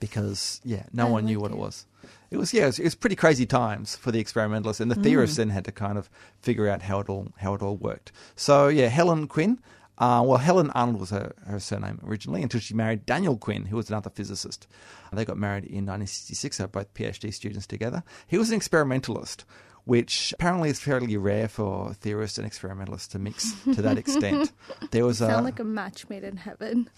because 0.00 0.60
yeah, 0.64 0.86
no 0.92 1.06
I 1.06 1.10
one 1.10 1.26
knew 1.26 1.38
what 1.38 1.52
it 1.52 1.54
it. 1.54 1.60
was. 1.60 1.86
It 2.32 2.38
was 2.38 2.52
yeah, 2.52 2.64
it 2.64 2.66
was, 2.66 2.78
it 2.80 2.84
was 2.84 2.94
pretty 2.96 3.14
crazy 3.14 3.46
times 3.46 3.94
for 3.94 4.10
the 4.10 4.18
experimentalists, 4.18 4.80
and 4.80 4.90
the 4.90 4.96
theorists 4.96 5.36
then 5.36 5.50
had 5.50 5.64
to 5.66 5.70
kind 5.70 5.96
of 5.96 6.10
figure 6.40 6.68
out 6.68 6.82
how 6.82 6.98
it 6.98 7.08
all 7.08 7.28
how 7.36 7.54
it 7.54 7.62
all 7.62 7.76
worked. 7.76 8.10
So 8.34 8.66
yeah, 8.66 8.88
Helen 8.88 9.28
Quinn. 9.28 9.60
Uh, 9.96 10.24
well, 10.26 10.38
Helen 10.38 10.72
Arnold 10.72 10.98
was 10.98 11.10
her, 11.10 11.32
her 11.46 11.60
surname 11.60 12.00
originally 12.04 12.42
until 12.42 12.58
she 12.58 12.74
married 12.74 13.06
Daniel 13.06 13.36
Quinn, 13.36 13.66
who 13.66 13.76
was 13.76 13.90
another 13.90 14.10
physicist. 14.10 14.66
They 15.12 15.24
got 15.24 15.38
married 15.38 15.62
in 15.66 15.86
1966, 15.86 16.56
so 16.56 16.66
both 16.66 16.92
PhD 16.94 17.32
students 17.32 17.64
together. 17.64 18.02
He 18.26 18.36
was 18.36 18.50
an 18.50 18.56
experimentalist, 18.56 19.44
which 19.84 20.32
apparently 20.32 20.70
is 20.70 20.80
fairly 20.80 21.16
rare 21.16 21.46
for 21.48 21.92
theorists 21.94 22.38
and 22.38 22.46
experimentalists 22.46 23.08
to 23.08 23.18
mix 23.18 23.52
to 23.64 23.82
that 23.82 23.98
extent. 23.98 24.52
There 24.90 25.04
was 25.04 25.20
a, 25.20 25.26
Sound 25.26 25.44
like 25.44 25.60
a 25.60 25.64
match 25.64 26.08
made 26.08 26.24
in 26.24 26.36
heaven. 26.36 26.88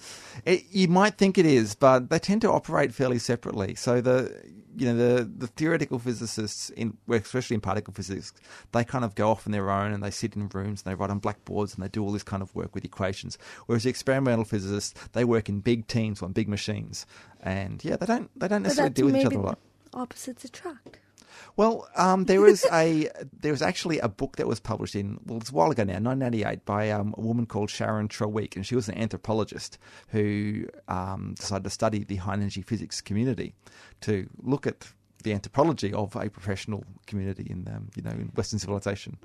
it, 0.45 0.65
you 0.71 0.89
might 0.89 1.17
think 1.17 1.39
it 1.39 1.47
is, 1.47 1.75
but 1.75 2.11
they 2.11 2.19
tend 2.19 2.43
to 2.43 2.51
operate 2.51 2.95
fairly 2.95 3.19
separately. 3.19 3.75
So 3.75 4.01
the 4.01 4.33
you 4.77 4.93
know 4.93 4.97
the 4.97 5.25
the 5.25 5.47
theoretical 5.47 5.99
physicists 5.99 6.71
in 6.71 6.97
especially 7.09 7.55
in 7.55 7.61
particle 7.61 7.95
physics, 7.95 8.33
they 8.73 8.85
kind 8.85 9.05
of 9.05 9.15
go 9.15 9.31
off 9.31 9.47
on 9.47 9.53
their 9.53 9.71
own 9.71 9.93
and 9.93 10.03
they 10.03 10.11
sit 10.11 10.37
in 10.37 10.49
rooms 10.49 10.83
and 10.83 10.91
they 10.91 10.95
write 10.95 11.11
on 11.11 11.19
blackboards 11.19 11.75
and 11.75 11.83
they 11.83 11.89
do 11.89 12.03
all 12.05 12.13
this 12.13 12.23
kind 12.23 12.43
of 12.43 12.55
work 12.55 12.75
with 12.75 12.85
equations. 12.85 13.39
Whereas 13.67 13.85
the 13.85 13.91
experimental 13.91 14.45
physicists, 14.45 14.95
they 15.13 15.25
work 15.25 15.49
in 15.49 15.61
big 15.61 15.87
teams 15.87 16.23
on 16.23 16.33
big 16.33 16.49
machines, 16.49 17.07
and 17.41 17.83
yeah, 17.85 17.97
they 17.97 18.07
don't 18.07 18.31
they 18.39 18.49
don't 18.49 18.63
necessarily 18.63 18.93
deal 18.93 19.07
with 19.07 19.17
each 19.17 19.27
other 19.27 19.39
a 19.39 19.43
lot. 19.43 19.59
opposites 19.95 20.45
attract. 20.45 20.99
Well, 21.57 21.89
um, 21.97 22.25
there 22.25 22.41
was 22.41 22.65
a 22.73 23.09
there 23.41 23.53
was 23.53 23.63
actually 23.63 23.99
a 23.99 24.09
book 24.09 24.37
that 24.37 24.47
was 24.47 24.61
published 24.61 24.95
in 24.95 25.19
well, 25.27 25.39
it's 25.39 25.51
a 25.51 25.55
while 25.55 25.71
ago 25.71 25.85
now, 25.85 25.95
1998, 25.95 26.65
by 26.65 26.91
um, 26.91 27.15
a 27.17 27.21
woman 27.21 27.47
called 27.47 27.71
Sharon 27.71 28.09
Traweek, 28.09 28.57
and 28.57 28.67
she 28.67 28.75
was 28.75 28.89
an 28.89 28.97
anthropologist 28.99 29.79
who 30.09 30.67
um, 30.89 31.35
decided 31.39 31.65
to 31.65 31.71
study 31.71 32.05
the 32.05 32.17
high 32.17 32.35
energy 32.35 32.63
physics 32.63 33.01
community 33.01 33.55
to 34.03 34.29
look 34.43 34.67
at 34.67 34.89
the 35.23 35.33
anthropology 35.33 35.93
of 35.93 36.15
a 36.17 36.29
professional 36.29 36.85
community 37.07 37.47
in 37.51 37.67
um, 37.69 37.89
you 37.97 38.03
know 38.03 38.11
in 38.11 38.31
Western 38.37 38.59
civilization. 38.59 39.19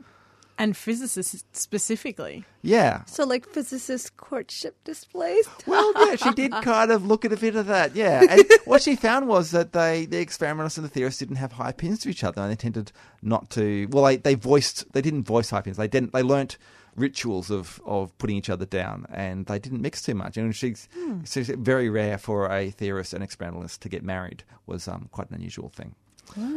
And 0.62 0.78
physicists 0.78 1.43
specifically. 1.54 2.45
Yeah. 2.62 3.04
So, 3.06 3.26
like 3.26 3.47
physicist 3.47 4.15
courtship 4.17 4.76
displays. 4.84 5.50
Well, 5.65 5.91
yeah, 5.95 6.15
she 6.15 6.32
did 6.34 6.52
kind 6.62 6.91
of 6.91 7.04
look 7.04 7.26
at 7.26 7.34
a 7.34 7.38
bit 7.38 7.56
of 7.56 7.65
that, 7.65 7.95
yeah. 7.95 8.24
And 8.30 8.45
what 8.65 8.84
she 8.84 8.95
found 8.95 9.28
was 9.28 9.50
that 9.52 9.74
they, 9.74 10.06
the 10.06 10.19
experimentalists 10.19 10.78
and 10.78 10.86
the 10.86 10.89
theorists 10.89 11.19
didn't 11.19 11.38
have 11.38 11.54
high 11.54 11.69
opinions 11.69 12.02
to 12.02 12.10
each 12.10 12.24
other, 12.24 12.43
and 12.43 12.52
they 12.52 12.56
tended 12.56 12.91
not 13.24 13.50
to. 13.52 13.88
Well, 13.89 14.04
they, 14.04 14.17
they 14.17 14.36
voiced, 14.36 14.93
they 14.93 15.02
didn't 15.02 15.24
voice 15.24 15.50
high 15.50 15.60
opinions. 15.60 15.78
They 15.78 15.88
didn't. 15.88 16.13
They 16.13 16.21
learnt 16.21 16.60
rituals 16.95 17.50
of, 17.50 17.82
of 17.86 18.15
putting 18.19 18.36
each 18.36 18.50
other 18.50 18.65
down, 18.65 19.08
and 19.12 19.47
they 19.47 19.58
didn't 19.58 19.82
mix 19.82 20.04
too 20.04 20.13
much. 20.13 20.38
And 20.38 20.56
she's, 20.56 20.88
so 21.24 21.39
it's 21.39 21.50
very 21.50 21.89
rare 21.89 22.19
for 22.19 22.52
a 22.52 22.69
theorist 22.69 23.13
and 23.13 23.24
experimentalist 23.24 23.82
to 23.82 23.89
get 23.89 24.04
married. 24.04 24.43
Was 24.67 24.88
um, 24.88 25.10
quite 25.12 25.30
an 25.30 25.38
unusual 25.38 25.69
thing. 25.69 25.95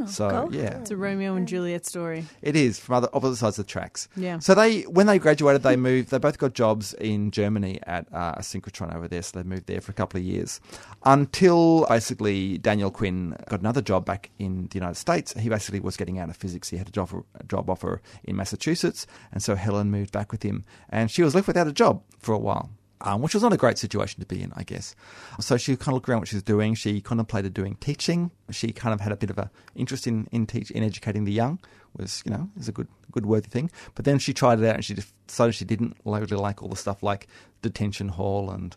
So 0.06 0.30
go 0.30 0.48
yeah, 0.50 0.78
It's 0.78 0.90
a 0.90 0.96
Romeo 0.96 1.34
and 1.34 1.46
Juliet 1.48 1.86
story. 1.86 2.24
it 2.42 2.56
is 2.56 2.78
from 2.78 2.96
other 2.96 3.08
opposite 3.12 3.36
sides 3.36 3.58
of 3.58 3.66
the 3.66 3.70
tracks. 3.70 4.08
Yeah. 4.16 4.38
So 4.38 4.54
they, 4.54 4.82
when 4.82 5.06
they 5.06 5.18
graduated, 5.18 5.62
they 5.62 5.76
moved. 5.76 6.10
They 6.10 6.18
both 6.18 6.38
got 6.38 6.54
jobs 6.54 6.94
in 6.94 7.30
Germany 7.30 7.80
at 7.86 8.06
uh, 8.12 8.34
a 8.36 8.40
synchrotron 8.40 8.94
over 8.94 9.08
there. 9.08 9.22
So 9.22 9.38
they 9.38 9.48
moved 9.48 9.66
there 9.66 9.80
for 9.80 9.92
a 9.92 9.94
couple 9.94 10.18
of 10.18 10.24
years, 10.24 10.60
until 11.04 11.86
basically 11.88 12.58
Daniel 12.58 12.90
Quinn 12.90 13.36
got 13.48 13.60
another 13.60 13.82
job 13.82 14.04
back 14.04 14.30
in 14.38 14.68
the 14.68 14.74
United 14.74 14.96
States. 14.96 15.32
He 15.38 15.48
basically 15.48 15.80
was 15.80 15.96
getting 15.96 16.18
out 16.18 16.28
of 16.28 16.36
physics. 16.36 16.68
He 16.68 16.76
had 16.76 16.88
a 16.88 16.92
job, 16.92 17.10
a 17.38 17.44
job 17.44 17.68
offer 17.70 18.00
in 18.24 18.36
Massachusetts, 18.36 19.06
and 19.32 19.42
so 19.42 19.54
Helen 19.54 19.90
moved 19.90 20.12
back 20.12 20.32
with 20.32 20.42
him, 20.42 20.64
and 20.88 21.10
she 21.10 21.22
was 21.22 21.34
left 21.34 21.46
without 21.46 21.66
a 21.66 21.72
job 21.72 22.02
for 22.18 22.34
a 22.34 22.38
while 22.38 22.70
um, 23.04 23.20
which 23.20 23.34
was 23.34 23.42
not 23.42 23.52
a 23.52 23.56
great 23.56 23.78
situation 23.78 24.20
to 24.20 24.26
be 24.26 24.42
in, 24.42 24.52
I 24.56 24.62
guess. 24.62 24.96
So 25.38 25.56
she 25.56 25.76
kind 25.76 25.88
of 25.88 25.94
looked 25.94 26.08
around 26.08 26.20
what 26.20 26.28
she 26.28 26.36
was 26.36 26.42
doing. 26.42 26.74
She 26.74 27.00
contemplated 27.00 27.52
doing 27.52 27.76
teaching. 27.76 28.30
She 28.50 28.72
kind 28.72 28.94
of 28.94 29.00
had 29.00 29.12
a 29.12 29.16
bit 29.16 29.30
of 29.30 29.38
a 29.38 29.50
interest 29.76 30.06
in 30.06 30.26
in, 30.32 30.46
teach, 30.46 30.70
in 30.70 30.82
educating 30.82 31.24
the 31.24 31.32
young. 31.32 31.60
Was 31.96 32.22
you 32.24 32.32
know 32.32 32.48
is 32.58 32.68
a 32.68 32.72
good 32.72 32.88
good 33.12 33.26
worthy 33.26 33.48
thing. 33.48 33.70
But 33.94 34.06
then 34.06 34.18
she 34.18 34.32
tried 34.32 34.58
it 34.58 34.66
out 34.66 34.76
and 34.76 34.84
she 34.84 34.96
decided 35.26 35.54
she 35.54 35.64
didn't 35.64 35.96
really 36.04 36.26
like 36.26 36.62
all 36.62 36.68
the 36.68 36.76
stuff 36.76 37.02
like 37.02 37.28
detention 37.62 38.08
hall 38.08 38.50
and 38.50 38.74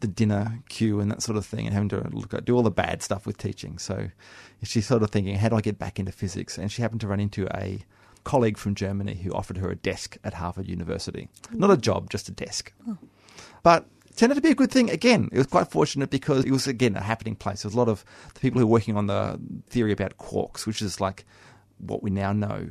the 0.00 0.08
dinner 0.08 0.60
queue 0.68 1.00
and 1.00 1.10
that 1.10 1.22
sort 1.22 1.38
of 1.38 1.46
thing, 1.46 1.64
and 1.64 1.72
having 1.72 1.88
to 1.88 2.08
look 2.10 2.34
at 2.34 2.44
do 2.44 2.56
all 2.56 2.62
the 2.62 2.70
bad 2.70 3.02
stuff 3.02 3.26
with 3.26 3.38
teaching. 3.38 3.78
So 3.78 4.08
she's 4.64 4.86
sort 4.86 5.02
of 5.04 5.10
thinking, 5.10 5.36
how 5.36 5.48
do 5.50 5.56
I 5.56 5.60
get 5.60 5.78
back 5.78 6.00
into 6.00 6.12
physics? 6.12 6.58
And 6.58 6.70
she 6.70 6.82
happened 6.82 7.00
to 7.02 7.06
run 7.06 7.20
into 7.20 7.46
a 7.56 7.84
colleague 8.24 8.58
from 8.58 8.74
Germany 8.74 9.14
who 9.14 9.32
offered 9.32 9.56
her 9.58 9.70
a 9.70 9.76
desk 9.76 10.18
at 10.24 10.34
Harvard 10.34 10.68
University. 10.68 11.28
Not 11.52 11.70
a 11.70 11.76
job, 11.76 12.10
just 12.10 12.28
a 12.28 12.32
desk. 12.32 12.72
But 13.62 13.86
it 14.08 14.16
turned 14.16 14.32
out 14.32 14.36
to 14.36 14.40
be 14.40 14.50
a 14.50 14.54
good 14.54 14.70
thing. 14.70 14.90
Again, 14.90 15.28
it 15.32 15.38
was 15.38 15.46
quite 15.46 15.70
fortunate 15.70 16.10
because 16.10 16.44
it 16.44 16.50
was, 16.50 16.66
again, 16.66 16.96
a 16.96 17.02
happening 17.02 17.36
place. 17.36 17.62
There 17.62 17.68
was 17.68 17.74
a 17.74 17.78
lot 17.78 17.88
of 17.88 18.04
the 18.34 18.40
people 18.40 18.60
who 18.60 18.66
were 18.66 18.72
working 18.72 18.96
on 18.96 19.06
the 19.06 19.40
theory 19.68 19.92
about 19.92 20.18
quarks, 20.18 20.66
which 20.66 20.82
is 20.82 21.00
like 21.00 21.24
what 21.78 22.02
we 22.02 22.10
now 22.10 22.32
know 22.32 22.70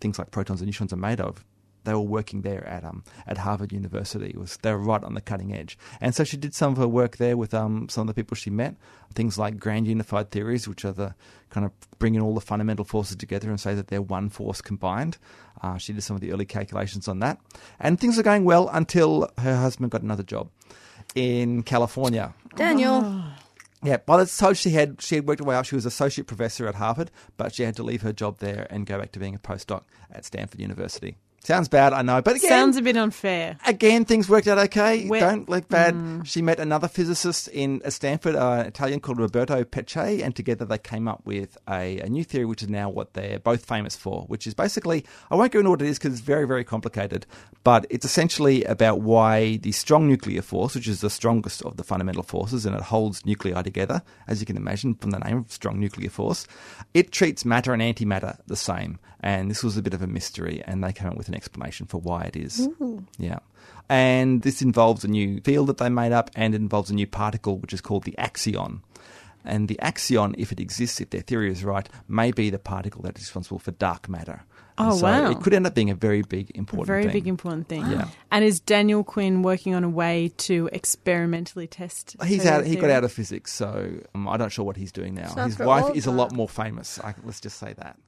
things 0.00 0.18
like 0.18 0.30
protons 0.30 0.60
and 0.60 0.66
neutrons 0.66 0.92
are 0.92 0.96
made 0.96 1.20
of. 1.20 1.44
They 1.84 1.92
were 1.92 2.00
working 2.00 2.42
there 2.42 2.66
at 2.66 2.84
um 2.84 3.04
at 3.26 3.38
Harvard 3.38 3.72
University. 3.72 4.26
It 4.30 4.38
was 4.38 4.58
they 4.62 4.72
were 4.72 4.78
right 4.78 5.02
on 5.02 5.14
the 5.14 5.20
cutting 5.20 5.54
edge, 5.54 5.78
and 6.00 6.14
so 6.14 6.24
she 6.24 6.36
did 6.36 6.54
some 6.54 6.72
of 6.72 6.78
her 6.78 6.88
work 6.88 7.16
there 7.16 7.36
with 7.36 7.54
um 7.54 7.88
some 7.88 8.02
of 8.02 8.06
the 8.08 8.14
people 8.14 8.34
she 8.34 8.50
met. 8.50 8.76
Things 9.14 9.38
like 9.38 9.58
grand 9.58 9.86
unified 9.86 10.30
theories, 10.30 10.68
which 10.68 10.84
are 10.84 10.92
the 10.92 11.14
kind 11.50 11.66
of 11.66 11.72
bringing 11.98 12.20
all 12.20 12.34
the 12.34 12.40
fundamental 12.40 12.84
forces 12.84 13.16
together 13.16 13.50
and 13.50 13.60
say 13.60 13.74
that 13.74 13.88
they're 13.88 14.02
one 14.02 14.28
force 14.28 14.60
combined. 14.60 15.18
Uh, 15.62 15.76
she 15.78 15.92
did 15.92 16.02
some 16.02 16.14
of 16.14 16.22
the 16.22 16.32
early 16.32 16.46
calculations 16.46 17.08
on 17.08 17.18
that, 17.20 17.38
and 17.80 17.98
things 17.98 18.16
were 18.16 18.22
going 18.22 18.44
well 18.44 18.68
until 18.68 19.28
her 19.38 19.56
husband 19.56 19.90
got 19.90 20.02
another 20.02 20.22
job 20.22 20.48
in 21.14 21.62
California. 21.62 22.34
Daniel. 22.56 23.24
Yeah, 23.82 23.96
by 23.96 24.22
the 24.22 24.26
time 24.26 24.52
she 24.52 24.70
had 24.70 25.00
she 25.00 25.14
had 25.14 25.26
worked 25.26 25.40
her 25.40 25.46
way 25.46 25.56
up, 25.56 25.64
she 25.64 25.74
was 25.74 25.86
associate 25.86 26.26
professor 26.26 26.68
at 26.68 26.74
Harvard, 26.74 27.10
but 27.38 27.54
she 27.54 27.62
had 27.62 27.76
to 27.76 27.82
leave 27.82 28.02
her 28.02 28.12
job 28.12 28.38
there 28.38 28.66
and 28.68 28.84
go 28.84 28.98
back 28.98 29.10
to 29.12 29.18
being 29.18 29.34
a 29.34 29.38
postdoc 29.38 29.84
at 30.12 30.26
Stanford 30.26 30.60
University. 30.60 31.16
Sounds 31.42 31.68
bad, 31.68 31.94
I 31.94 32.02
know, 32.02 32.20
but 32.20 32.36
again, 32.36 32.50
Sounds 32.50 32.76
a 32.76 32.82
bit 32.82 32.98
unfair. 32.98 33.56
again, 33.66 34.04
things 34.04 34.28
worked 34.28 34.46
out 34.46 34.58
okay. 34.58 35.06
Where- 35.08 35.20
Don't 35.20 35.48
look 35.48 35.68
bad. 35.68 35.96
She 36.24 36.42
met 36.42 36.60
another 36.60 36.86
physicist 36.86 37.48
in 37.48 37.80
at 37.82 37.94
Stanford, 37.94 38.36
uh, 38.36 38.58
an 38.60 38.66
Italian 38.66 39.00
called 39.00 39.18
Roberto 39.18 39.64
Peccei, 39.64 40.22
and 40.22 40.36
together 40.36 40.66
they 40.66 40.76
came 40.76 41.08
up 41.08 41.22
with 41.24 41.56
a, 41.66 41.98
a 42.00 42.10
new 42.10 42.24
theory, 42.24 42.44
which 42.44 42.62
is 42.62 42.68
now 42.68 42.90
what 42.90 43.14
they're 43.14 43.38
both 43.38 43.64
famous 43.64 43.96
for, 43.96 44.24
which 44.24 44.46
is 44.46 44.52
basically, 44.52 45.02
I 45.30 45.34
won't 45.34 45.50
go 45.50 45.60
into 45.60 45.70
what 45.70 45.80
it 45.80 45.88
is 45.88 45.98
because 45.98 46.12
it's 46.12 46.20
very, 46.20 46.46
very 46.46 46.62
complicated, 46.62 47.24
but 47.64 47.86
it's 47.88 48.04
essentially 48.04 48.62
about 48.64 49.00
why 49.00 49.56
the 49.56 49.72
strong 49.72 50.06
nuclear 50.06 50.42
force, 50.42 50.74
which 50.74 50.86
is 50.88 51.00
the 51.00 51.08
strongest 51.10 51.62
of 51.62 51.78
the 51.78 51.84
fundamental 51.84 52.22
forces, 52.22 52.66
and 52.66 52.76
it 52.76 52.82
holds 52.82 53.24
nuclei 53.24 53.62
together, 53.62 54.02
as 54.28 54.40
you 54.40 54.46
can 54.46 54.58
imagine 54.58 54.94
from 54.94 55.10
the 55.10 55.18
name 55.18 55.38
of 55.38 55.50
strong 55.50 55.80
nuclear 55.80 56.10
force, 56.10 56.46
it 56.92 57.12
treats 57.12 57.46
matter 57.46 57.72
and 57.72 57.80
antimatter 57.80 58.36
the 58.46 58.56
same. 58.56 58.98
And 59.22 59.50
this 59.50 59.62
was 59.62 59.76
a 59.76 59.82
bit 59.82 59.92
of 59.92 60.00
a 60.00 60.06
mystery, 60.06 60.62
and 60.66 60.82
they 60.82 60.94
came 60.94 61.08
up 61.08 61.16
with 61.16 61.29
an 61.30 61.36
explanation 61.36 61.86
for 61.86 61.98
why 62.00 62.22
it 62.24 62.36
is. 62.36 62.68
Yeah. 63.18 63.38
And 63.88 64.42
this 64.42 64.62
involves 64.62 65.04
a 65.04 65.08
new 65.08 65.40
field 65.40 65.66
that 65.68 65.78
they 65.78 65.88
made 65.88 66.12
up, 66.12 66.30
and 66.36 66.54
it 66.54 66.60
involves 66.60 66.90
a 66.90 66.94
new 66.94 67.06
particle, 67.06 67.58
which 67.58 67.72
is 67.72 67.80
called 67.80 68.04
the 68.04 68.14
axion. 68.18 68.80
And 69.44 69.68
the 69.68 69.78
axion, 69.82 70.34
if 70.38 70.52
it 70.52 70.60
exists, 70.60 71.00
if 71.00 71.10
their 71.10 71.22
theory 71.22 71.50
is 71.50 71.64
right, 71.64 71.88
may 72.08 72.30
be 72.30 72.50
the 72.50 72.58
particle 72.58 73.02
that 73.02 73.16
is 73.16 73.22
responsible 73.24 73.58
for 73.58 73.70
dark 73.72 74.08
matter. 74.08 74.44
And 74.78 74.92
Oh, 74.92 74.96
so 74.96 75.04
wow. 75.04 75.30
It 75.30 75.40
could 75.40 75.54
end 75.54 75.66
up 75.66 75.74
being 75.74 75.90
a 75.90 75.94
very 75.94 76.22
big, 76.22 76.50
A 76.54 76.58
important 76.58 76.86
very 76.86 77.04
thing. 77.04 77.12
big 77.12 77.26
important 77.26 77.66
thing. 77.68 77.84
Yeah. 77.90 78.08
And 78.30 78.44
is 78.44 78.60
Daniel 78.60 79.02
Quinn 79.02 79.42
working 79.42 79.74
on 79.74 79.82
a 79.82 79.88
way 79.88 80.30
to 80.38 80.68
experimentally 80.72 81.66
test? 81.66 82.16
He's 82.24 82.46
out. 82.46 82.64
He 82.66 82.76
got 82.76 82.90
out 82.90 83.02
of 83.04 83.12
physics, 83.12 83.52
so 83.52 83.90
um, 84.14 84.28
I'm 84.28 84.38
not 84.38 84.52
sure 84.52 84.64
what 84.64 84.76
he's 84.76 84.92
doing 84.92 85.14
now. 85.14 85.32
His 85.46 85.58
wife 85.58 85.96
is 85.96 86.06
a 86.06 86.10
lot 86.12 86.32
more 86.32 86.48
famous. 86.48 86.98
I, 87.00 87.14
let's 87.24 87.40
just 87.40 87.58
say 87.58 87.72
that. 87.78 87.98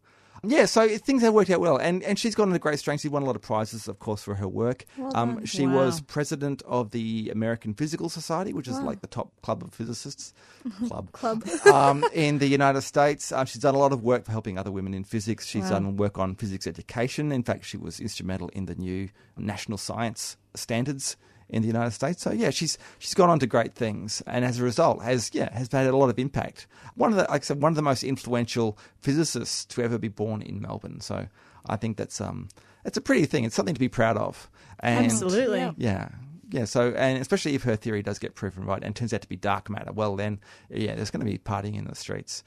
Yeah, 0.45 0.65
so 0.65 0.89
things 0.99 1.23
have 1.23 1.35
worked 1.35 1.51
out 1.51 1.61
well, 1.61 1.77
and 1.77 2.03
and 2.03 2.19
she's 2.19 2.35
gotten 2.35 2.53
a 2.53 2.59
great 2.59 2.81
strength. 2.81 3.03
She 3.03 3.09
won 3.09 3.23
a 3.23 3.27
lot 3.27 3.37
of 3.37 3.43
prizes, 3.43 3.87
of 3.87 4.01
course, 4.01 4.23
for 4.25 4.35
her 4.35 4.49
work. 4.49 4.85
um, 5.15 5.45
she 5.45 5.67
Wow. 5.69 5.75
was 5.77 6.01
president 6.01 6.63
of 6.67 6.91
the 6.91 7.31
American 7.33 7.75
Physical 7.75 8.09
Society, 8.09 8.53
which 8.53 8.67
is 8.67 8.81
like 8.81 9.03
the 9.03 9.07
top 9.07 9.31
club 9.43 9.63
of 9.63 9.73
physicists 9.73 10.35
club. 10.89 11.13
Club. 11.13 11.45
um, 11.67 12.05
in 12.13 12.39
the 12.39 12.49
United 12.49 12.81
States. 12.83 13.31
Uh, 13.31 13.45
she's 13.45 13.63
done 13.63 13.77
a 13.77 13.79
lot 13.79 13.93
of 13.93 14.03
work 14.03 14.25
for 14.25 14.33
helping 14.33 14.59
other 14.59 14.73
women 14.73 14.95
in 14.95 15.05
physics. 15.05 15.47
She's 15.47 15.65
Wow. 15.65 15.71
done 15.79 15.97
work 15.97 16.19
on 16.19 16.35
physics 16.35 16.67
education. 16.67 17.31
In 17.31 17.45
fact, 17.45 17.65
she 17.65 17.77
was 17.77 18.01
instrumental 18.01 18.49
in 18.49 18.67
the 18.67 18.75
new 18.75 19.11
national 19.37 19.79
science 19.79 20.37
standards 20.55 21.17
in 21.53 21.63
the 21.63 21.69
United 21.69 21.93
States. 21.93 22.23
So 22.23 22.33
yeah, 22.33 22.51
she's 22.51 22.77
she's 22.99 23.15
gone 23.15 23.31
on 23.31 23.39
to 23.39 23.47
great 23.47 23.75
things, 23.75 24.23
and 24.27 24.45
as 24.45 24.59
a 24.59 24.65
result, 24.65 25.03
has 25.05 25.31
yeah 25.33 25.53
has 25.57 25.71
had 25.71 25.87
a 25.87 25.97
lot 25.97 26.09
of 26.11 26.19
impact. 26.19 26.67
One 26.97 27.11
of 27.13 27.17
the 27.17 27.27
like 27.31 27.43
I 27.43 27.45
said, 27.45 27.63
one 27.63 27.71
of 27.73 27.77
the 27.77 27.83
most 27.83 28.03
influential 28.03 28.77
physicists 28.99 29.65
to 29.67 29.83
ever 29.83 29.99
be 29.99 30.09
born 30.09 30.43
in 30.43 30.61
Melbourne. 30.61 31.01
So 31.01 31.29
I 31.67 31.77
think 31.77 31.97
that's 31.99 32.21
um 32.21 32.49
it's 32.85 32.97
a 32.97 33.01
pretty 33.01 33.27
thing. 33.27 33.45
It's 33.45 33.55
something 33.55 33.75
to 33.75 33.81
be 33.81 33.89
proud 33.89 34.17
of. 34.17 34.51
And 34.81 35.05
Absolutely. 35.05 35.61
Yeah. 35.61 35.73
yeah. 35.77 36.09
Yeah, 36.51 36.65
so 36.67 36.91
and 36.91 37.19
especially 37.19 37.55
if 37.55 37.63
her 37.63 37.77
theory 37.77 38.03
does 38.03 38.19
get 38.19 38.35
proven 38.35 38.65
right 38.65 38.83
and 38.85 38.95
turns 38.95 39.15
out 39.15 39.23
to 39.23 39.29
be 39.29 39.37
dark 39.37 39.71
matter, 39.71 39.91
well 39.91 40.17
then, 40.17 40.39
yeah, 40.69 40.95
there's 40.95 41.11
going 41.11 41.25
to 41.25 41.31
be 41.33 41.39
partying 41.39 41.77
in 41.79 41.87
the 41.87 41.95
streets. 41.95 42.45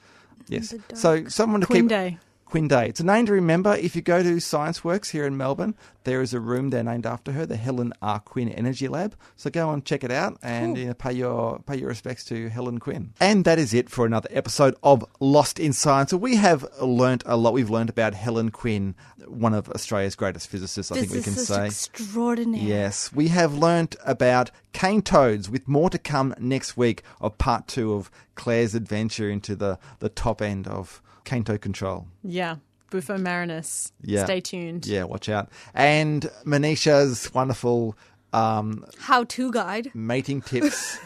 Yes. 0.48 0.70
The 0.70 0.78
dark- 0.78 0.96
So 0.96 1.24
someone 1.28 1.60
to 1.62 1.66
Quinn 1.66 1.82
keep 1.84 1.88
Day. 1.88 2.18
Quinn 2.46 2.68
Day. 2.68 2.88
It's 2.88 3.00
a 3.00 3.04
name 3.04 3.26
to 3.26 3.32
remember. 3.32 3.74
If 3.74 3.96
you 3.96 4.02
go 4.02 4.22
to 4.22 4.36
Scienceworks 4.36 5.10
here 5.10 5.26
in 5.26 5.36
Melbourne, 5.36 5.74
there 6.04 6.22
is 6.22 6.32
a 6.32 6.40
room 6.40 6.70
there 6.70 6.84
named 6.84 7.04
after 7.04 7.32
her, 7.32 7.44
the 7.44 7.56
Helen 7.56 7.92
R. 8.00 8.20
Quinn 8.20 8.48
Energy 8.48 8.86
Lab. 8.86 9.16
So 9.34 9.50
go 9.50 9.70
and 9.72 9.84
check 9.84 10.04
it 10.04 10.12
out 10.12 10.38
and 10.42 10.78
you 10.78 10.84
uh, 10.84 10.86
know, 10.88 10.94
pay 10.94 11.12
your 11.12 11.58
pay 11.66 11.76
your 11.76 11.88
respects 11.88 12.24
to 12.26 12.48
Helen 12.48 12.78
Quinn. 12.78 13.12
And 13.20 13.44
that 13.44 13.58
is 13.58 13.74
it 13.74 13.90
for 13.90 14.06
another 14.06 14.28
episode 14.32 14.76
of 14.82 15.04
Lost 15.18 15.58
in 15.58 15.72
Science. 15.72 16.10
So 16.10 16.16
we 16.16 16.36
have 16.36 16.64
learnt 16.80 17.24
a 17.26 17.36
lot. 17.36 17.52
We've 17.52 17.68
learned 17.68 17.90
about 17.90 18.14
Helen 18.14 18.50
Quinn, 18.50 18.94
one 19.26 19.52
of 19.52 19.68
Australia's 19.70 20.14
greatest 20.14 20.48
physicists. 20.48 20.92
I 20.92 21.00
think 21.00 21.12
we 21.12 21.22
can 21.22 21.34
say. 21.34 21.66
Extraordinary. 21.66 22.64
Yes, 22.64 23.12
we 23.12 23.28
have 23.28 23.54
learnt 23.54 23.96
about 24.04 24.52
cane 24.72 25.02
toads 25.02 25.50
with 25.50 25.66
more 25.66 25.90
to 25.90 25.98
come 25.98 26.34
next 26.38 26.76
week 26.76 27.02
of 27.20 27.36
part 27.38 27.66
two 27.66 27.94
of 27.94 28.10
Claire's 28.36 28.74
adventure 28.74 29.28
into 29.28 29.56
the, 29.56 29.78
the 29.98 30.08
top 30.08 30.40
end 30.40 30.68
of 30.68 31.02
cane 31.26 31.44
toad 31.44 31.60
control. 31.60 32.06
Yeah. 32.24 32.56
Bufo 32.90 33.18
Marinus. 33.18 33.92
Yeah. 34.00 34.24
Stay 34.24 34.40
tuned. 34.40 34.86
Yeah, 34.86 35.04
watch 35.04 35.28
out. 35.28 35.50
And 35.74 36.22
Manisha's 36.46 37.34
wonderful 37.34 37.96
um, 38.32 38.84
How 38.98 39.24
to 39.24 39.50
guide. 39.52 39.90
mating 39.94 40.40
tips 40.40 40.96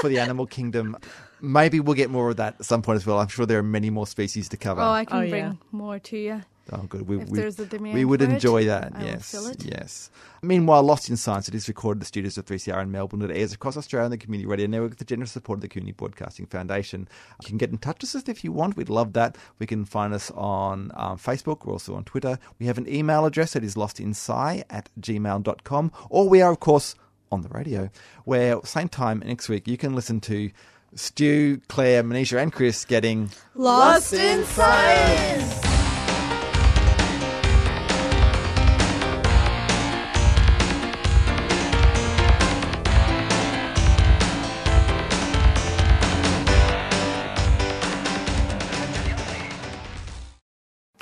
for 0.00 0.08
the 0.08 0.18
animal 0.20 0.46
kingdom. 0.46 0.96
Maybe 1.40 1.80
we'll 1.80 1.94
get 1.94 2.10
more 2.10 2.28
of 2.30 2.36
that 2.36 2.56
at 2.60 2.66
some 2.66 2.82
point 2.82 2.96
as 2.98 3.06
well. 3.06 3.18
I'm 3.18 3.28
sure 3.28 3.46
there 3.46 3.58
are 3.58 3.62
many 3.62 3.88
more 3.90 4.06
species 4.06 4.48
to 4.50 4.56
cover. 4.58 4.82
Oh, 4.82 4.90
I 4.90 5.06
can 5.06 5.16
Oh, 5.24 5.28
bring 5.28 5.44
yeah. 5.44 5.52
more 5.72 5.98
to 5.98 6.16
you. 6.18 6.42
Oh, 6.72 6.82
good. 6.82 7.08
We, 7.08 7.20
If 7.20 7.28
we, 7.28 7.38
there's 7.38 7.58
a 7.58 7.66
demand 7.66 7.94
we 7.94 8.04
would 8.04 8.20
for 8.20 8.26
it, 8.30 8.32
enjoy 8.32 8.64
that. 8.66 8.92
I 8.94 8.98
will 8.98 9.06
yes. 9.06 9.34
it. 9.34 9.64
Yes. 9.64 10.10
Meanwhile, 10.42 10.82
Lost 10.82 11.08
in 11.10 11.16
Science, 11.16 11.48
it 11.48 11.54
is 11.54 11.68
recorded 11.68 11.98
at 11.98 12.00
the 12.00 12.06
studios 12.06 12.38
of 12.38 12.46
3CR 12.46 12.82
in 12.82 12.90
Melbourne. 12.90 13.22
It 13.22 13.30
airs 13.30 13.52
across 13.52 13.76
Australia 13.76 14.04
on 14.04 14.10
the 14.10 14.18
Community 14.18 14.46
Radio 14.46 14.66
Network 14.66 14.90
with 14.90 14.98
the 14.98 15.04
generous 15.04 15.32
support 15.32 15.58
of 15.58 15.62
the 15.62 15.68
Community 15.68 15.92
Broadcasting 15.92 16.46
Foundation. 16.46 17.08
You 17.42 17.48
can 17.48 17.58
get 17.58 17.70
in 17.70 17.78
touch 17.78 18.02
with 18.02 18.14
us 18.14 18.28
if 18.28 18.44
you 18.44 18.52
want. 18.52 18.76
We'd 18.76 18.88
love 18.88 19.12
that. 19.14 19.36
We 19.58 19.66
can 19.66 19.84
find 19.84 20.14
us 20.14 20.30
on 20.32 20.92
um, 20.94 21.18
Facebook. 21.18 21.66
We're 21.66 21.72
also 21.72 21.94
on 21.94 22.04
Twitter. 22.04 22.38
We 22.58 22.66
have 22.66 22.78
an 22.78 22.88
email 22.88 23.24
address 23.26 23.54
that 23.54 23.64
is 23.64 23.74
lostinsci 23.74 24.62
at 24.70 24.88
gmail.com. 25.00 25.92
Or 26.08 26.28
we 26.28 26.40
are, 26.40 26.52
of 26.52 26.60
course, 26.60 26.94
on 27.32 27.42
the 27.42 27.48
radio, 27.48 27.90
where 28.24 28.60
same 28.64 28.88
time 28.88 29.22
next 29.24 29.48
week 29.48 29.68
you 29.68 29.76
can 29.76 29.94
listen 29.94 30.20
to 30.20 30.50
Stu, 30.94 31.60
Claire, 31.68 32.02
Manisha, 32.02 32.42
and 32.42 32.52
Chris 32.52 32.84
getting 32.84 33.30
Lost 33.54 34.12
in 34.12 34.44
Science. 34.44 35.69